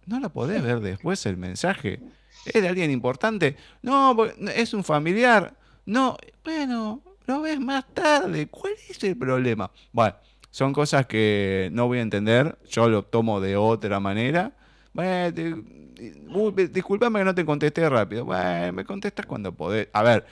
[0.10, 2.00] ¿No lo podés ver después el mensaje?
[2.44, 3.56] ¿Es de alguien importante?
[3.84, 4.18] No,
[4.56, 5.54] es un familiar.
[5.86, 8.48] No, bueno, lo ves más tarde.
[8.48, 9.70] ¿Cuál es el problema?
[9.92, 10.16] Bueno,
[10.50, 12.58] son cosas que no voy a entender.
[12.72, 14.52] Yo lo tomo de otra manera.
[14.94, 15.32] Bueno,
[16.72, 18.26] disculpame que no te contesté rápido.
[18.26, 19.90] Bueno, me contestas cuando podés.
[19.94, 20.26] A ver,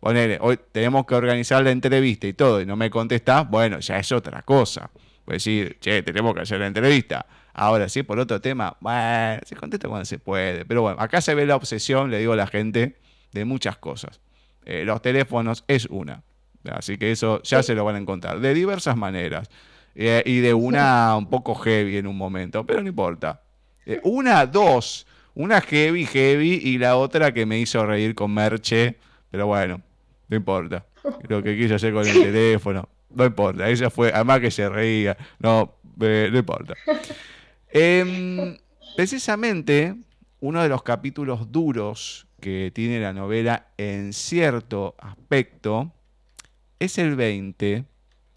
[0.00, 3.96] ponele, hoy tenemos que organizar la entrevista y todo, y no me contestás, bueno, ya
[3.96, 4.90] es otra cosa.
[5.24, 7.24] Puedes decir, che, tenemos que hacer la entrevista.
[7.52, 10.64] Ahora sí, por otro tema, bueno, se contesta cuando se puede.
[10.64, 12.96] Pero bueno, acá se ve la obsesión, le digo a la gente,
[13.32, 14.20] de muchas cosas.
[14.64, 16.22] Eh, los teléfonos es una.
[16.70, 19.48] Así que eso ya se lo van a encontrar de diversas maneras.
[19.94, 23.42] Eh, y de una un poco heavy en un momento, pero no importa.
[23.86, 25.06] Eh, una, dos.
[25.34, 28.98] Una heavy, heavy y la otra que me hizo reír con Merche.
[29.30, 29.80] Pero bueno,
[30.28, 30.84] no importa.
[31.28, 32.88] Lo que quise hacer con el teléfono.
[33.14, 36.74] no importa, ella fue, además que se reía, no, eh, no importa.
[37.72, 38.58] Em,
[38.96, 39.96] precisamente,
[40.40, 45.92] uno de los capítulos duros que tiene la novela en cierto aspecto
[46.78, 47.84] es el 20,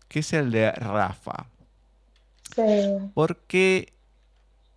[0.07, 1.47] que es el de Rafa.
[3.15, 3.93] Porque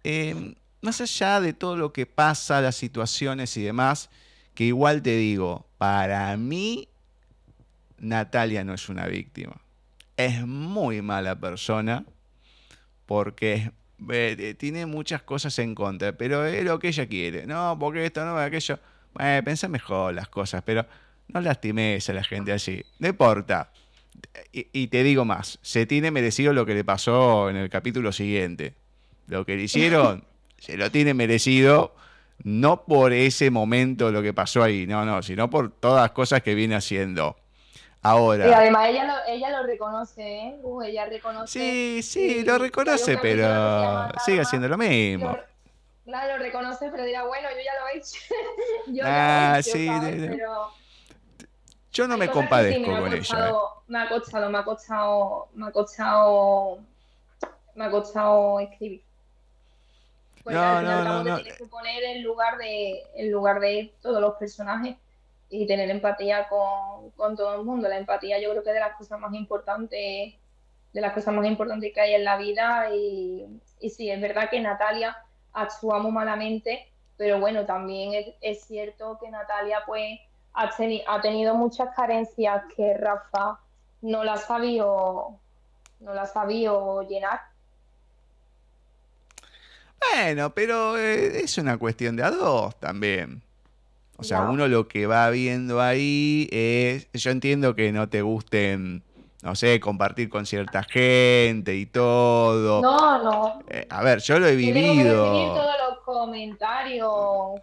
[0.05, 4.09] em, más allá de todo lo que pasa, las situaciones y demás,
[4.55, 6.89] que igual te digo, para mí
[7.99, 9.61] Natalia no es una víctima.
[10.17, 12.07] Es muy mala persona
[13.05, 13.71] porque
[14.11, 17.47] eh, tiene muchas cosas en contra, pero es lo que ella quiere.
[17.47, 18.79] No, porque esto no, aquello.
[19.45, 20.87] Pensá mejor las cosas, pero
[21.29, 22.85] no lastimes a la gente así.
[22.99, 23.71] No importa.
[24.53, 28.75] Y, te digo más, se tiene merecido lo que le pasó en el capítulo siguiente.
[29.27, 30.25] Lo que le hicieron,
[30.59, 31.95] se lo tiene merecido,
[32.43, 36.43] no por ese momento lo que pasó ahí, no, no, sino por todas las cosas
[36.43, 37.37] que viene haciendo.
[38.07, 38.49] Ahora.
[38.49, 40.59] Y además ella lo, ella lo reconoce, ¿eh?
[40.63, 41.59] Uh, ella reconoce.
[41.59, 45.37] Sí, sí, lo reconoce, pero sigue haciendo lo mismo.
[46.05, 48.21] claro, lo reconoce, pero dirá, bueno, yo ya lo he hecho.
[48.89, 49.91] yo ah, sí,
[50.29, 50.71] pero
[51.93, 53.49] yo no me compadezco con ella.
[53.49, 53.53] ¿eh?
[53.89, 56.79] Me ha costado, me ha costado, me ha costado,
[57.75, 59.03] me ha costado escribir.
[60.45, 61.37] Pues no, no, no, no.
[61.37, 64.97] Tienes que poner en lugar de, en lugar de todos los personajes
[65.49, 67.89] y tener empatía con, con, todo el mundo.
[67.89, 70.35] La empatía yo creo que es de las cosas más importantes,
[70.93, 72.89] de las cosas más importantes que hay en la vida.
[72.95, 73.47] Y,
[73.81, 75.17] y sí, es verdad que Natalia
[75.53, 80.21] actúa muy malamente, pero bueno, también es, es cierto que Natalia pues
[80.57, 83.59] ha, tenido muchas carencias que Rafa
[84.03, 85.39] no la ha sabido,
[86.01, 86.47] no la ha
[87.03, 87.41] llenar.
[90.13, 93.43] Bueno, pero eh, es una cuestión de a dos también.
[94.19, 99.03] O sea, uno lo que va viendo ahí es, yo entiendo que no te gusten,
[99.43, 102.81] no sé, compartir con cierta gente y todo.
[102.81, 103.63] No, no.
[103.69, 104.83] Eh, a ver, yo lo he vivido.
[104.83, 107.13] Tengo que todos los comentarios.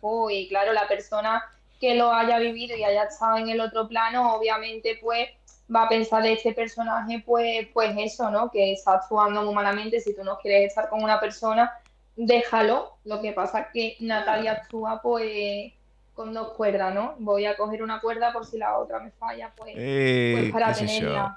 [0.01, 1.43] Uy, claro, la persona
[1.79, 5.29] que lo haya vivido y haya estado en el otro plano, obviamente pues
[5.73, 8.51] va a pensar de este personaje pues, pues eso, ¿no?
[8.51, 11.73] Que está actuando muy malamente, si tú no quieres estar con una persona,
[12.15, 12.97] déjalo.
[13.05, 15.73] Lo que pasa es que Natalia actúa pues
[16.13, 17.15] con dos cuerdas, ¿no?
[17.19, 20.73] Voy a coger una cuerda por si la otra me falla, pues, eh, pues para
[20.73, 21.35] tenerla.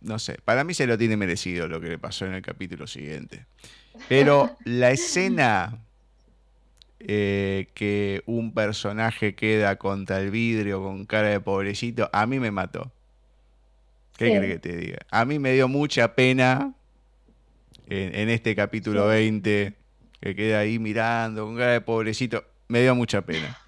[0.00, 2.86] No sé, para mí se lo tiene merecido lo que le pasó en el capítulo
[2.86, 3.46] siguiente.
[4.08, 5.78] Pero la escena
[7.00, 12.50] eh, que un personaje queda contra el vidrio con cara de pobrecito, a mí me
[12.50, 12.92] mató.
[14.16, 14.98] ¿Qué crees que te diga?
[15.10, 16.72] A mí me dio mucha pena
[17.88, 19.74] en, este capítulo 20,
[20.20, 22.44] que queda ahí mirando con cara de pobrecito.
[22.68, 23.58] Me dio mucha pena.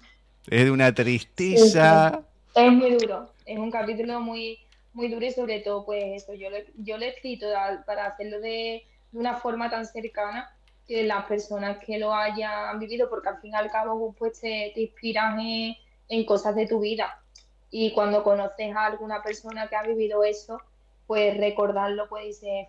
[0.47, 2.21] Es de una tristeza.
[2.55, 3.31] es muy duro.
[3.45, 4.59] Es un capítulo muy,
[4.93, 7.47] muy duro y sobre todo, pues eso, yo lo, yo lo he escrito
[7.85, 10.49] para hacerlo de, una forma tan cercana
[10.87, 14.71] que las personas que lo hayan vivido, porque al fin y al cabo pues te,
[14.73, 17.21] te inspiran en, cosas de tu vida.
[17.69, 20.61] Y cuando conoces a alguna persona que ha vivido eso,
[21.05, 22.67] pues recordarlo, pues dices,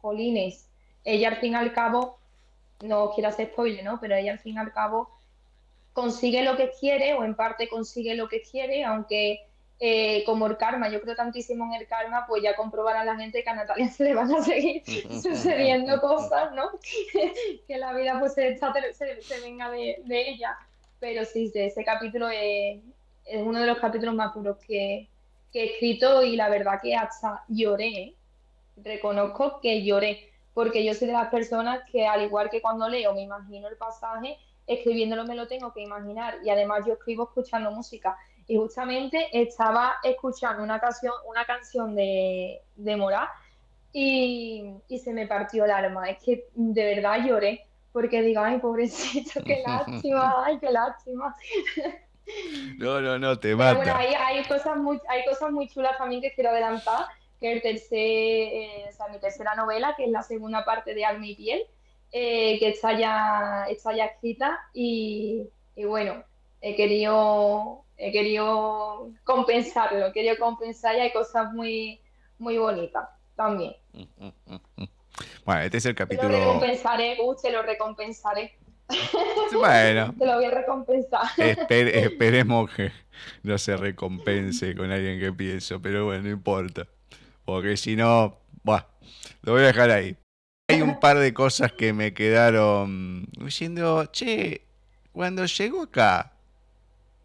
[0.00, 0.68] jolines,
[1.04, 2.18] ella al fin y al cabo,
[2.82, 3.98] no quiero hacer spoiler, ¿no?
[4.00, 5.13] Pero ella al fin y al cabo
[5.94, 9.46] consigue lo que quiere o en parte consigue lo que quiere, aunque
[9.80, 13.42] eh, como el karma, yo creo tantísimo en el karma, pues ya comprobará la gente
[13.42, 14.82] que a Natalia se le van a seguir
[15.22, 16.70] sucediendo cosas, ¿no?
[17.68, 20.58] que la vida pues se, se, venga de, ella.
[20.98, 22.80] Pero sí, ese capítulo es,
[23.34, 25.08] uno de los capítulos más duros que,
[25.52, 28.14] he escrito y la verdad que hasta lloré, ¿eh?
[28.76, 33.14] reconozco que lloré, porque yo soy de las personas que al igual que cuando leo
[33.14, 37.70] me imagino el pasaje, escribiéndolo me lo tengo que imaginar y además yo escribo escuchando
[37.70, 43.30] música y justamente estaba escuchando una canción, una canción de, de Morá
[43.94, 46.10] y, se me partió el alma.
[46.10, 51.34] Es que de verdad lloré porque digo, ay, pobrecito, qué lástima, ay, qué lástima.
[52.78, 53.76] No, no, no, te mata.
[53.76, 57.04] bueno, hay, cosas muy, hay cosas muy chulas también que quiero adelantar,
[57.38, 61.34] que el tercer, eh, mi tercera novela, que es la segunda parte de Alma y
[61.34, 61.66] Piel,
[62.16, 66.22] eh, que está ya, está ya escrita y, y bueno,
[66.60, 72.00] he querido he querido compensarlo, he querido compensar y hay cosas muy,
[72.38, 73.74] muy bonitas también.
[75.44, 76.28] Bueno, este es el capítulo.
[76.28, 78.58] Te lo recompensaré, Gus, te lo recompensaré.
[79.52, 80.14] Bueno.
[80.18, 81.22] te lo voy a recompensar.
[81.38, 82.92] esperemos que
[83.42, 86.86] no se recompense con alguien que pienso, pero bueno, no importa.
[87.44, 88.86] Porque si no, bueno,
[89.42, 90.16] lo voy a dejar ahí.
[90.68, 94.62] Hay un par de cosas que me quedaron diciendo, che,
[95.12, 96.34] cuando llegó acá,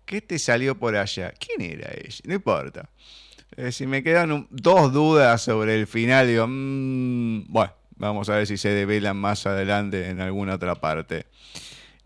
[0.09, 1.31] ¿Qué te salió por allá?
[1.37, 2.17] ¿Quién era ella?
[2.23, 2.89] No importa.
[3.55, 8.47] Eh, si me quedan dos dudas sobre el final, digo, mm, bueno, vamos a ver
[8.47, 11.27] si se develan más adelante en alguna otra parte.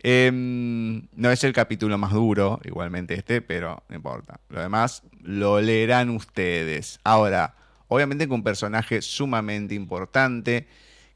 [0.00, 4.38] Em, no es el capítulo más duro, igualmente este, pero no importa.
[4.50, 7.00] Lo demás lo leerán ustedes.
[7.04, 7.54] Ahora,
[7.88, 10.66] obviamente con un personaje sumamente importante,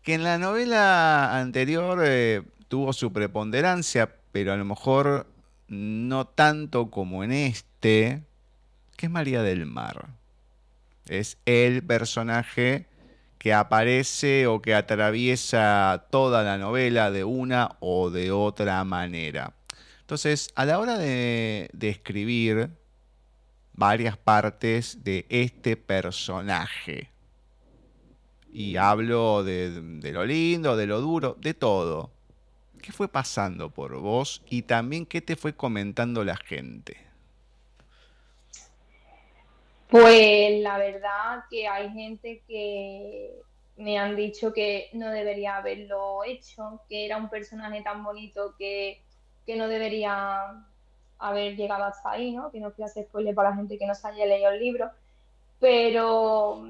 [0.08, 5.26] que en la novela anterior eh, tuvo su preponderancia, pero a lo mejor
[5.68, 8.22] no tanto como en este,
[8.96, 10.06] que es María del Mar.
[11.08, 12.86] Es el personaje
[13.36, 19.52] que aparece o que atraviesa toda la novela de una o de otra manera.
[20.00, 22.70] Entonces, a la hora de, escribir
[23.74, 27.10] varias partes de este personaje,
[28.58, 29.70] y hablo de,
[30.12, 32.10] lo lindo, de lo duro, de todo.
[32.82, 36.96] ¿Qué fue pasando por vos y también qué te fue comentando la gente?
[39.88, 43.30] Pues la verdad que hay gente que
[43.76, 49.00] me han dicho que no debería haberlo hecho, que era un personaje tan bonito que,
[49.56, 50.64] no debería
[51.18, 52.50] haber llegado hasta ahí, ¿no?
[52.50, 54.90] Que no quiero hacer spoiler para la gente que no se haya leído el libro.
[55.58, 56.62] Pero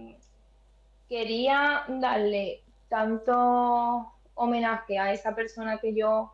[1.09, 6.33] quería darle tanto homenaje a esa persona que yo,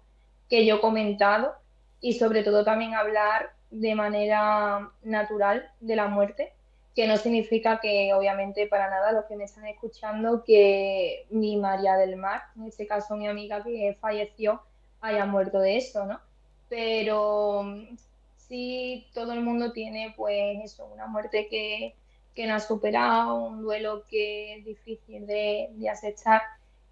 [0.48, 1.54] que yo he comentado
[2.00, 6.52] y sobre todo también hablar de manera natural de la muerte
[6.94, 11.96] que no significa que obviamente para nada los que me están escuchando que mi María
[11.96, 14.62] del Mar, en este caso mi amiga que falleció,
[15.00, 16.20] haya muerto de eso, ¿no?
[16.68, 17.96] Pero mm,
[18.36, 21.94] sí todo el mundo tiene pues eso, una muerte que,
[22.36, 26.42] no ha superado, un duelo que es difícil de, de aceptar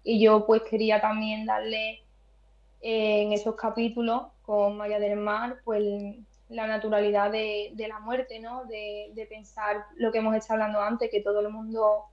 [0.03, 2.03] y yo pues quería también darle
[2.81, 5.83] eh, en esos capítulos con María del Mar pues
[6.49, 8.65] la naturalidad de, la muerte, ¿no?
[8.65, 12.05] De, pensar lo que hemos estado hablando antes, que todo el mundo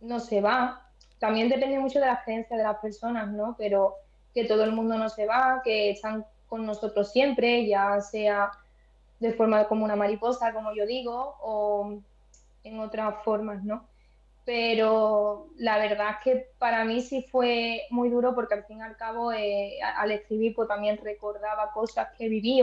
[0.00, 0.88] no se va.
[1.18, 3.54] También depende mucho de las creencias de las personas, ¿no?
[3.56, 3.94] Pero
[4.34, 8.50] que todo el mundo no se va, que están con nosotros siempre, ya sea
[9.20, 12.00] de forma como una mariposa, como yo digo, o
[12.64, 13.86] en otras formas, ¿no?
[14.44, 18.82] Pero la verdad es que para mí sí fue muy duro porque al fin y
[18.82, 22.62] al cabo eh, al escribir pues también recordaba cosas que viví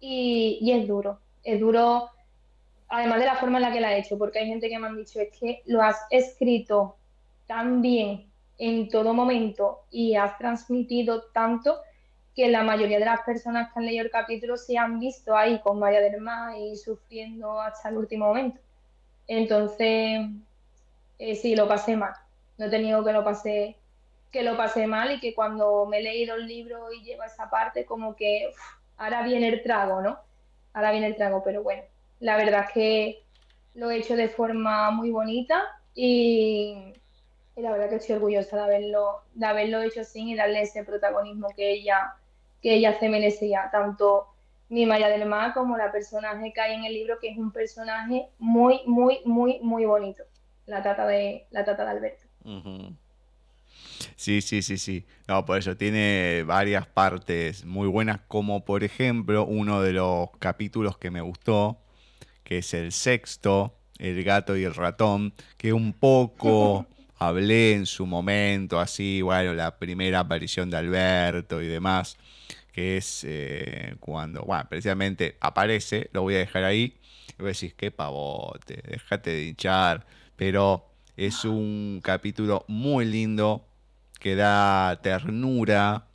[0.00, 1.20] y, es duro.
[1.44, 2.10] Es duro,
[2.88, 4.88] además de la forma en la que la he hecho, porque hay gente que me
[4.88, 6.96] han dicho, es que lo has escrito
[7.46, 11.80] tan bien en todo momento y has transmitido tanto
[12.34, 15.60] que la mayoría de las personas que han leído el capítulo se han visto ahí
[15.60, 18.60] con María del Mar y sufriendo hasta el último momento.
[19.26, 20.20] Entonces,
[21.18, 22.14] eh, sí, lo pasé mal.
[22.58, 23.76] No he tenido que lo pasé
[24.32, 27.50] que lo pasé mal y que cuando me he leído el libro y llevo esa
[27.50, 28.50] parte como que
[28.96, 30.18] ahora viene el trago, ¿no?
[30.72, 31.82] Ahora viene el trago, pero bueno,
[32.18, 33.22] la verdad es que
[33.74, 35.62] lo he hecho de forma muy bonita
[35.94, 36.94] y,
[37.56, 41.48] la verdad que estoy orgullosa de haberlo, de haberlo hecho así y darle ese protagonismo
[41.54, 42.14] que ella,
[42.62, 44.28] que ella se merecía, tanto
[44.72, 47.52] mi María del Mar como la personaje que hay en el libro, que es un
[47.52, 50.22] personaje muy, muy, muy, muy bonito,
[50.64, 52.24] la tata de, la tata de Alberto.
[54.16, 55.04] Sí, sí, sí, sí.
[55.28, 60.96] No, por eso tiene varias partes muy buenas, como por ejemplo uno de los capítulos
[60.96, 61.78] que me gustó,
[62.42, 66.86] que es el sexto, El gato y el ratón, que un poco
[67.18, 72.16] hablé en su momento, así, bueno, la primera aparición de Alberto y demás,
[72.72, 76.96] que es eh, cuando, bueno, precisamente aparece, lo voy a dejar ahí,
[77.38, 80.06] y vos decís, qué pavote, déjate de hinchar,
[80.36, 83.66] pero es un capítulo muy lindo,
[84.22, 86.06] que da ternura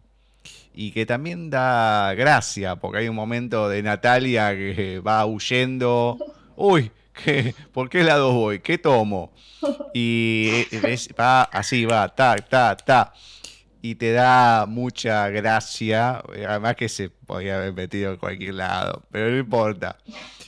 [0.73, 6.17] y que también da gracia, porque hay un momento de Natalia que va huyendo.
[6.55, 8.59] Uy, ¿qué, ¿por qué lado voy?
[8.59, 9.33] ¿Qué tomo?
[9.93, 10.65] Y
[11.19, 13.13] va así, va, ta, ta, ta.
[13.81, 19.29] Y te da mucha gracia, además que se podía haber metido en cualquier lado, pero
[19.29, 19.97] no importa.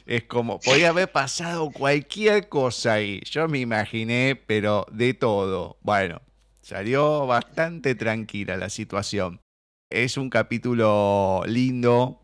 [0.05, 3.21] Es como, podía haber pasado cualquier cosa ahí.
[3.29, 5.77] Yo me imaginé, pero de todo.
[5.81, 6.21] Bueno,
[6.69, 9.41] Salió bastante tranquila la situación.
[9.89, 12.21] Es un capítulo lindo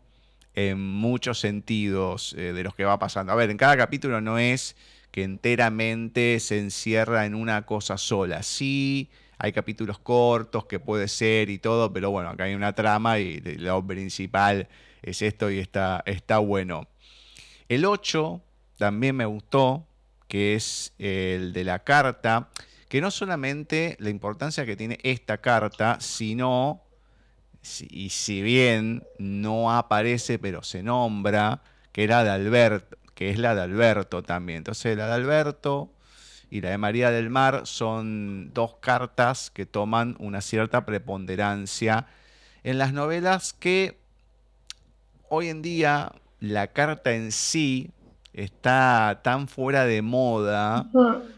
[0.54, 3.32] en muchos sentidos eh, de los que va pasando.
[3.32, 4.76] A ver, en cada capítulo no es
[5.10, 8.44] que enteramente se encierra en una cosa sola.
[8.44, 13.18] Sí, hay capítulos cortos que puede ser y todo, pero bueno, acá hay una trama
[13.18, 14.68] y lo principal
[15.02, 16.88] es esto y está, está bueno.
[17.68, 18.40] El 8
[18.78, 19.86] también me gustó,
[20.28, 22.48] que es el de la carta
[22.88, 26.82] que no solamente la importancia que tiene esta carta, sino,
[27.90, 31.62] y si bien no aparece, pero se nombra,
[31.92, 34.58] que era de Alberto, que es la de Alberto también.
[34.58, 35.90] Entonces la de Alberto
[36.50, 42.06] y la de María del Mar son dos cartas que toman una cierta preponderancia
[42.62, 43.98] en las novelas que
[45.28, 47.90] hoy en día la carta en sí
[48.32, 50.90] está tan fuera de moda,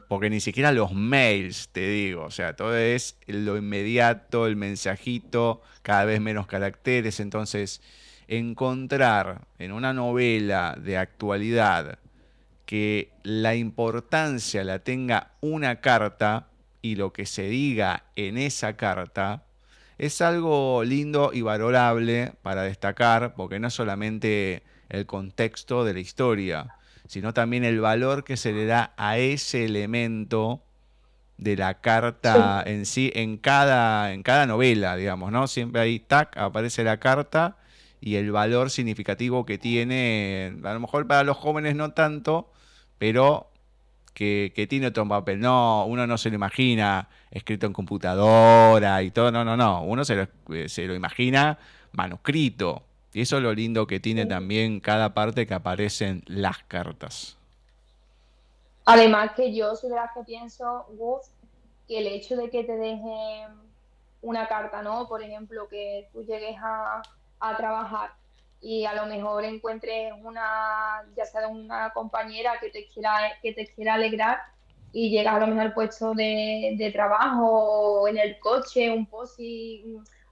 [0.08, 5.62] porque ni siquiera los mails, te digo, o sea, todo es lo inmediato, el mensajito,
[5.82, 7.80] cada vez menos caracteres, entonces
[8.26, 11.98] encontrar en una novela de actualidad
[12.68, 16.48] que la importancia la tenga una carta
[16.82, 19.44] y lo que se diga en esa carta,
[19.96, 26.74] es algo lindo y valorable para destacar, porque no solamente el contexto de la historia,
[27.06, 30.62] sino también el valor que se le da a ese elemento
[31.38, 35.46] de la carta en sí, en cada, en cada novela, digamos, ¿no?
[35.46, 37.56] Siempre ahí, tac, aparece la carta
[37.98, 42.52] y el valor significativo que tiene, a lo mejor para los jóvenes no tanto,
[42.98, 43.48] pero
[44.18, 45.40] que, tiene otro papel.
[45.40, 50.04] No, uno no se lo imagina escrito en computadora y todo, no, no, no, uno
[50.04, 51.58] se lo, eh, se lo imagina
[51.92, 52.82] manuscrito.
[53.12, 57.36] Y eso es lo lindo que tiene también cada parte que aparecen las cartas.
[58.84, 61.26] Además que yo soy de las que pienso, Gus,
[61.86, 63.48] que el hecho de que te dejen
[64.22, 65.06] una carta, ¿no?
[65.08, 67.02] Por ejemplo, que tú llegues a,
[67.40, 68.12] a trabajar
[68.60, 73.66] y a lo mejor encuentres una, ya sea una compañera que te quiera, que te
[73.66, 74.38] quiera alegrar
[74.92, 79.06] y llegas a lo mejor al puesto de, de trabajo o en el coche, un
[79.06, 79.84] posi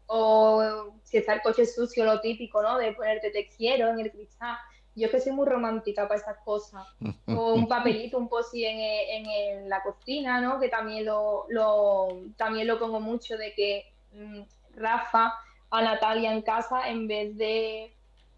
[0.07, 2.79] o si está el coche sucio, lo típico, ¿no?
[2.79, 4.57] De ponerte te quiero en el cristal.
[4.95, 6.87] Yo es que soy muy romántica para esas cosas.
[7.29, 10.59] O un papelito, un posi en, en, la cocina, ¿no?
[10.61, 14.43] Que también lo, lo, también lo pongo mucho de que mm,
[14.77, 15.35] Rafa
[15.71, 17.96] a Natalia en casa, en vez de,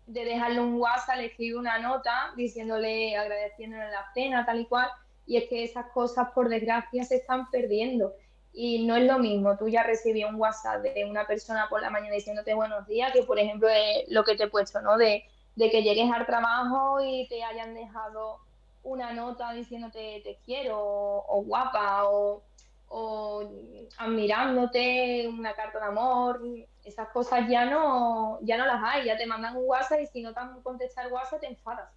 [0.08, 4.88] de dejarle un WhatsApp, le escribe una nota diciéndole, agradeciéndole la cena, tal y cual.
[5.26, 8.14] Y es que esas cosas, por desgracia, se están perdiendo.
[8.52, 11.90] Y no es lo mismo, tú ya recibí un WhatsApp de una persona por la
[11.90, 14.96] mañana diciéndote buenos días, que por ejemplo es lo que te he puesto, ¿no?
[14.96, 15.24] De,
[15.56, 18.38] que llegues al trabajo y te hayan dejado
[18.84, 22.42] una nota diciéndote te quiero o, guapa o,
[23.98, 26.42] admirándote, una carta de amor,
[26.84, 30.22] esas cosas ya no, ya no las hay, ya te mandan un WhatsApp y si
[30.22, 31.90] no te han contestado el WhatsApp te enfadas.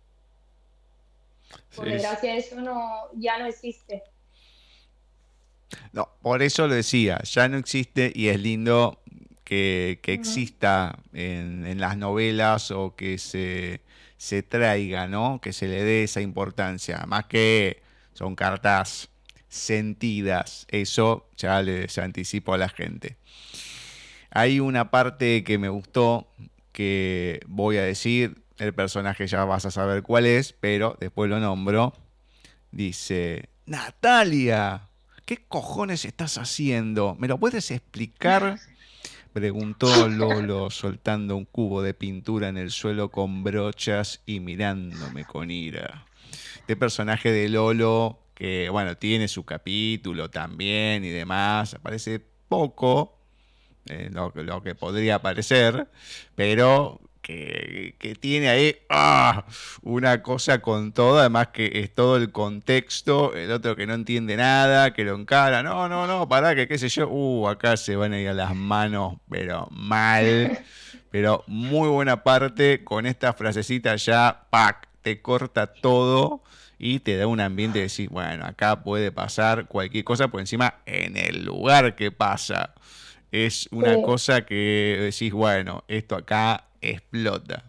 [1.75, 4.03] Por desgracia eso no, ya no existe.
[5.93, 9.01] No, por eso lo decía, ya no existe y es lindo
[9.43, 13.81] que, exista en, las novelas o que se,
[14.17, 15.39] se traiga, ¿no?
[15.41, 17.03] Que se le dé esa importancia.
[17.07, 17.81] Más que
[18.13, 19.11] son cartas
[19.52, 23.18] sentidas, eso ya les anticipo a la gente.
[24.32, 26.28] Hay una parte que me gustó
[26.72, 31.39] que voy a decir, el personaje ya vas a saber cuál es, pero después lo
[31.41, 31.93] nombro.
[32.72, 34.88] Dice, Natalia,
[35.26, 37.18] ¿qué cojones estás haciendo?
[37.20, 38.58] ¿Me lo puedes explicar?
[39.34, 45.52] Preguntó Lolo soltando un cubo de pintura en el suelo con brochas y mirándome con
[45.52, 46.06] ira.
[46.56, 52.19] Este personaje de Lolo, que bueno, tiene su capítulo también y demás, aparece
[52.49, 53.19] poco,
[53.85, 55.87] eh, lo, lo, que podría parecer,
[56.33, 59.45] pero que, tiene ahí ah,
[59.83, 64.35] una cosa con todo, además que es todo el contexto, el otro que no entiende
[64.37, 67.95] nada, que lo encara, no, no, no, para que qué sé yo, uh, acá se
[67.95, 70.65] van a ir a las manos, pero mal,
[71.11, 76.41] pero muy buena parte, con esta frasecita ya, pack, te corta todo
[76.84, 80.82] y te da un ambiente de decir, bueno, acá puede pasar cualquier cosa, por encima
[80.88, 82.73] en el lugar que pasa.
[83.32, 87.65] Es una cosa que decís, bueno, esto acá explota.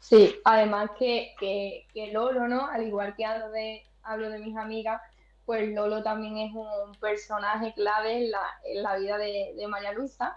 [0.00, 2.66] Sí, además que, que, Lolo, ¿no?
[2.66, 5.00] Al igual que hablo de, hablo de mis amigas,
[5.46, 10.36] pues Lolo también es un personaje clave en la, en la vida de, María Luisa.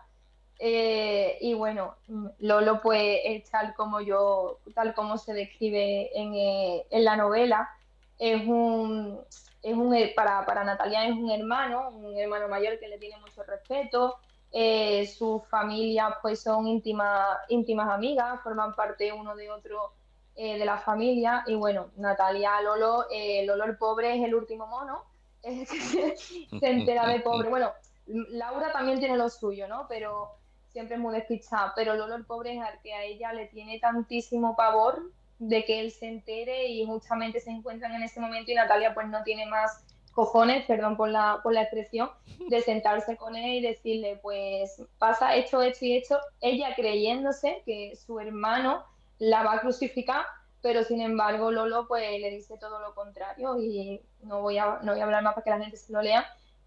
[0.60, 1.96] Eh, y bueno,
[2.40, 7.70] Lolo pues es tal como yo, tal como se describe en, eh, en la novela,
[8.18, 9.20] es un,
[9.62, 13.44] es un para, para Natalia es un hermano, un hermano mayor que le tiene mucho
[13.44, 14.18] respeto,
[14.52, 19.92] eh, sus familias pues son íntimas, íntimas amigas, forman parte uno de otro
[20.36, 24.68] eh, de la familia y bueno, Natalia Lolo, eh, Lolo el pobre es el último
[24.68, 25.04] mono,
[25.44, 27.50] se entera de pobre.
[27.50, 27.72] Bueno,
[28.08, 29.86] Laura también tiene lo suyo, ¿no?
[29.90, 30.32] Pero
[30.78, 34.56] siempre muy despistada, pero Lolo el pobre es al que a ella le tiene tantísimo
[34.56, 38.94] pavor de que él se entere y justamente se encuentran en ese momento y Natalia
[38.94, 42.12] pues no tiene más cojones, perdón por la, por la expresión,
[42.48, 47.96] de sentarse con él y decirle, pues pasa esto, esto y esto, ella creyéndose que
[47.96, 48.84] su hermano
[49.18, 50.28] la va a crucificar,
[50.62, 54.92] pero sin embargo Lolo pues le dice todo lo contrario y no voy a, no
[54.92, 56.24] voy a hablar más para que la gente se lo lea,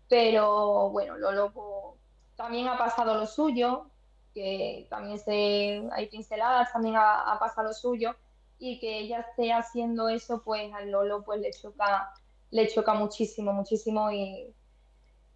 [0.09, 2.01] pero bueno, Lolo pues,
[2.41, 3.90] también ha pasado lo suyo,
[4.35, 8.15] que también se, hay pinceladas, también ha, pasado lo suyo
[8.59, 12.13] y que ella esté haciendo eso pues al Lolo pues le choca,
[12.51, 14.55] le choca muchísimo, muchísimo y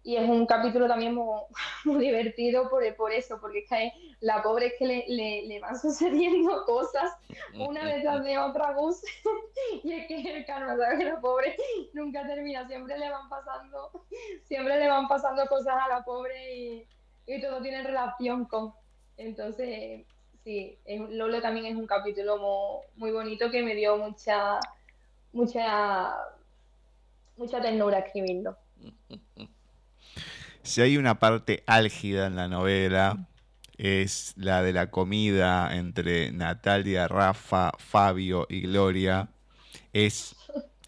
[0.05, 1.41] y es un capítulo también muy,
[1.99, 6.63] divertido por, por, eso, porque es que la pobre es que le, le, van sucediendo
[6.65, 7.11] cosas
[7.55, 9.01] una detrás de otra bus
[9.83, 11.03] y es que el karma, ¿sabes?
[11.03, 11.57] La pobre
[11.93, 14.05] nunca termina, siempre le van pasando,
[14.43, 16.87] siempre le van pasando cosas a la pobre y,
[17.25, 18.73] y todo tiene relación con.
[19.17, 20.05] Entonces,
[20.43, 20.77] sí,
[21.09, 24.59] Lolo también es un capítulo muy, bonito que me dio mucha,
[25.33, 26.13] mucha,
[27.37, 28.57] mucha ternura escribirlo.
[30.63, 33.27] Si hay una parte álgida en la novela,
[33.77, 39.29] es la de la comida entre Natalia, Rafa, Fabio y Gloria.
[39.93, 40.35] Es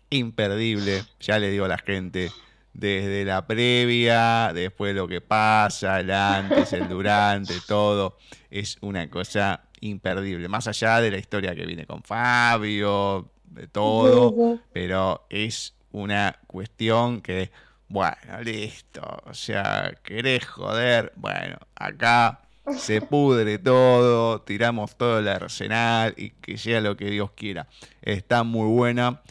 [0.09, 2.31] imperdible, ya le digo a la gente,
[2.77, 8.17] desde la previa, después lo que pasa, el antes, el durante, todo,
[8.51, 10.47] es una cosa imperdible.
[10.47, 17.21] Más allá de la historia que viene con Fabio, de todo, pero es una cuestión
[17.21, 17.51] que
[17.89, 19.01] bueno, listo.
[19.25, 21.13] O sea, querés joder.
[21.15, 22.41] Bueno, acá
[22.77, 27.67] se pudre todo, tiramos todo el arsenal y que sea lo que Dios quiera.
[28.01, 29.21] Está muy buena.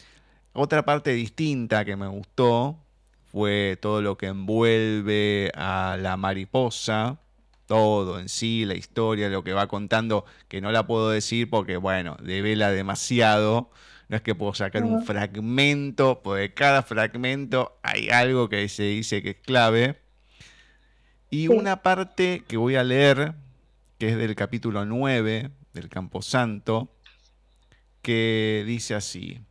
[0.53, 2.79] Otra parte distinta que me gustó
[3.31, 7.19] fue todo lo que envuelve a la mariposa,
[7.65, 11.77] todo en sí, la historia, lo que va contando, que no la puedo decir porque,
[11.77, 13.69] bueno, devela demasiado
[14.09, 19.21] no es que puedo sacar un fragmento, porque cada fragmento hay algo que se dice
[19.21, 19.99] que es clave.
[21.29, 23.33] Y una parte que voy a leer,
[23.97, 26.89] que es del capítulo 9 del Camposanto,
[28.01, 29.41] que dice así.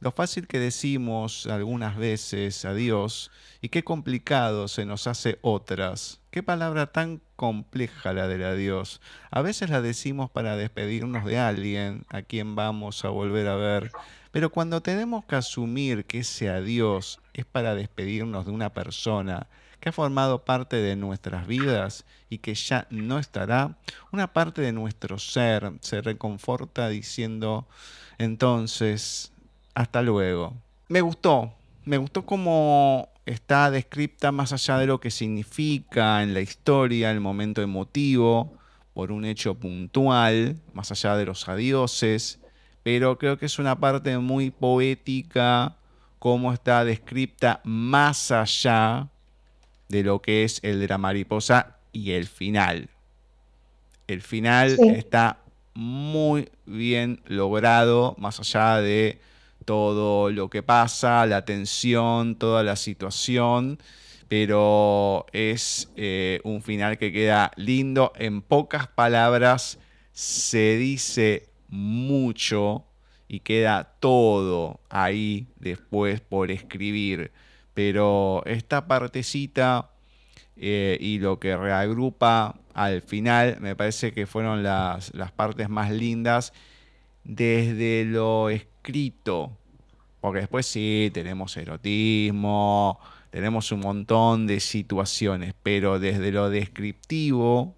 [0.00, 3.30] Lo fácil que decimos algunas veces a Dios
[3.60, 6.22] y qué complicado se nos hace otras.
[6.30, 9.02] Qué palabra tan compleja la de la Dios.
[9.30, 13.92] A veces la decimos para despedirnos de alguien a quien vamos a volver a ver,
[14.30, 19.48] pero cuando tenemos que asumir que ese adiós es para despedirnos de una persona
[19.80, 23.76] que ha formado parte de nuestras vidas y que ya no estará,
[24.12, 27.68] una parte de nuestro ser se reconforta diciendo,
[28.16, 29.32] entonces,
[29.80, 30.54] hasta luego.
[30.88, 31.52] Me gustó,
[31.84, 37.20] me gustó cómo está descripta más allá de lo que significa en la historia, el
[37.20, 38.52] momento emotivo,
[38.94, 42.40] por un hecho puntual, más allá de los adioses,
[42.82, 45.76] pero creo que es una parte muy poética,
[46.18, 49.08] cómo está descripta más allá
[49.88, 52.88] de lo que es el de la mariposa y el final.
[54.06, 55.38] El final está
[55.74, 59.20] muy bien logrado, más allá de
[59.64, 63.78] todo lo que pasa, la tensión, toda la situación,
[64.28, 68.12] pero es eh, un final que queda lindo.
[68.16, 69.78] En pocas palabras
[70.12, 72.84] se dice mucho
[73.28, 77.32] y queda todo ahí después por escribir,
[77.74, 79.90] pero esta partecita
[80.56, 85.90] eh, y lo que reagrupa al final me parece que fueron las, las partes más
[85.90, 86.52] lindas
[87.24, 88.69] desde lo escrito.
[90.20, 92.98] Porque después sí, tenemos erotismo,
[93.30, 97.74] tenemos un montón de situaciones, pero desde lo descriptivo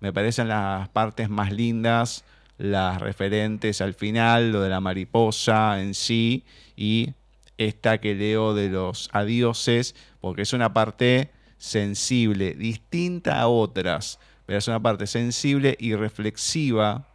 [0.00, 2.24] me parecen las partes más lindas,
[2.58, 6.44] las referentes al final, lo de la mariposa en sí
[6.76, 7.14] y
[7.58, 14.58] esta que leo de los adioses, porque es una parte sensible, distinta a otras, pero
[14.58, 17.08] es una parte sensible y reflexiva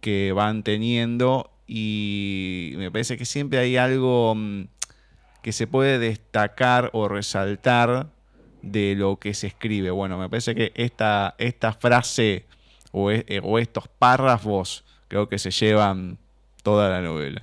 [0.00, 4.64] que van teniendo y me parece que siempre hay algo mm,
[5.42, 8.06] que se puede destacar o resaltar
[8.62, 9.90] de lo que se escribe.
[9.90, 12.46] Bueno, me parece que esta, esta frase
[12.90, 16.18] o, e, eh, o estos párrafos creo que se llevan
[16.62, 17.42] toda la novela.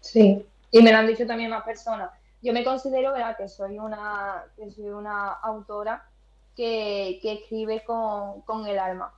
[0.00, 2.10] Sí, y me lo han dicho también más personas.
[2.40, 6.04] Yo me considero que soy una, que soy una autora
[6.56, 9.12] que, que escribe con, con el alma.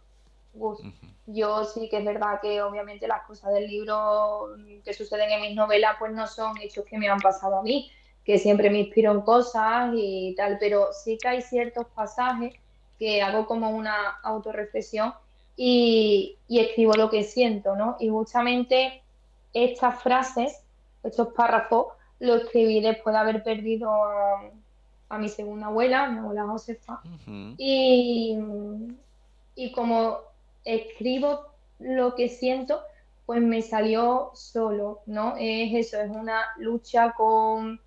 [1.27, 5.55] Yo sí que es verdad que obviamente las cosas del libro que suceden en mis
[5.55, 7.91] novelas pues no son hechos que me han pasado a mí,
[8.25, 12.55] que siempre me inspiro en cosas y tal, pero sí que hay ciertos pasajes
[12.99, 15.15] que hago como una autorreflexión
[15.57, 17.97] y, y escribo lo que siento, ¿no?
[18.01, 19.03] Y justamente
[19.53, 20.63] estas frases,
[21.03, 21.87] estos párrafos,
[22.19, 23.91] lo escribí después de haber perdido
[25.09, 27.01] a, mi segunda abuela, mi abuela Josefa,
[27.57, 28.37] y,
[29.55, 30.19] y como
[30.65, 31.47] escribo
[31.79, 32.81] lo que siento,
[33.27, 35.35] pues me salió solo, ¿no?
[35.39, 37.81] Es eso, es una lucha con,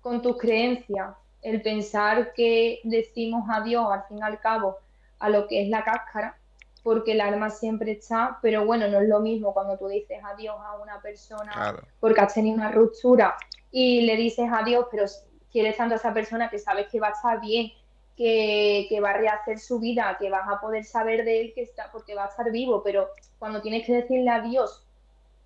[0.00, 4.78] con tus creencias, el pensar que decimos adiós al fin y al cabo
[5.18, 6.36] a lo que es la cáscara,
[6.82, 10.56] porque el alma siempre está, pero bueno, no es lo mismo cuando tú dices adiós
[10.58, 13.34] a una persona porque has tenido una ruptura
[13.70, 15.04] y le dices adiós, pero
[15.50, 17.72] quieres tanto a esa persona que sabes que va a estar bien,
[18.16, 21.90] que, va a rehacer su vida, que vas a poder saber de él que está,
[21.90, 23.08] porque va a estar vivo, pero
[23.38, 24.86] cuando tienes que decirle adiós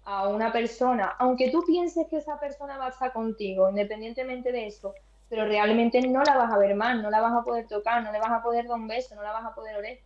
[0.04, 4.66] a una persona, aunque tú pienses que esa persona va a estar contigo, independientemente de
[4.66, 4.94] eso,
[5.28, 8.12] pero realmente no la vas a ver más, no la vas a poder tocar, no
[8.12, 10.00] le vas a poder dar un beso, no la vas a poder oler,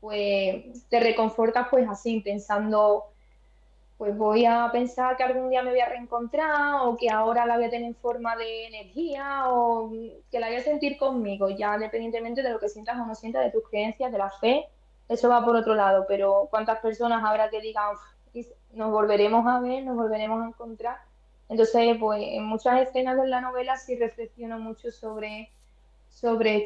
[0.00, 3.12] pues te reconfortas pues así, pensando,
[4.00, 7.56] pues voy a pensar que algún día me voy a reencontrar o que ahora la
[7.56, 9.92] voy a tener en forma de energía o
[10.30, 13.44] que la voy a sentir conmigo, ya independientemente de lo que sientas o no sientas,
[13.44, 14.66] de tus creencias, de la fe,
[15.06, 17.94] eso va por otro lado, pero cuántas personas habrá que digan,
[18.72, 20.96] nos volveremos a ver, nos volveremos a encontrar
[21.50, 25.50] entonces, pues en muchas escenas de la novela sí reflexiono mucho sobre,
[26.08, 26.64] sobre,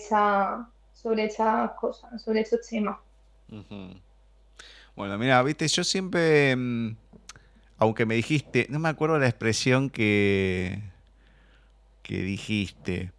[0.92, 2.98] sobre estas cosas, sobre estos temas.
[4.94, 6.96] Bueno, mira, viste, yo siempre, mm,
[7.78, 10.80] aunque me dijiste, no me acuerdo la expresión que,
[12.02, 13.12] que dijiste.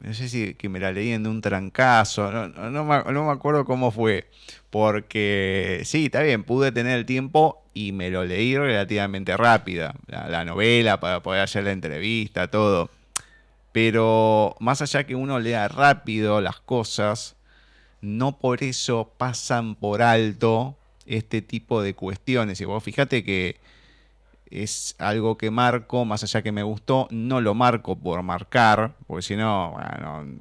[0.00, 3.90] No sé si que me la leí en un trancazo, no, no, me, acuerdo cómo
[3.90, 4.30] fue.
[4.70, 9.94] Porque sí, está bien, pude tener el tiempo y me lo leí relativamente rápida.
[10.06, 12.90] La, novela para poder hacer la entrevista, todo.
[13.72, 17.36] Pero más allá que uno lea rápido las cosas,
[18.00, 22.60] no por eso pasan por alto este tipo de cuestiones.
[22.60, 23.58] Y vos fíjate que
[24.50, 29.22] es algo que marco, más allá que me gustó, no lo marco por marcar, porque
[29.22, 29.76] si no,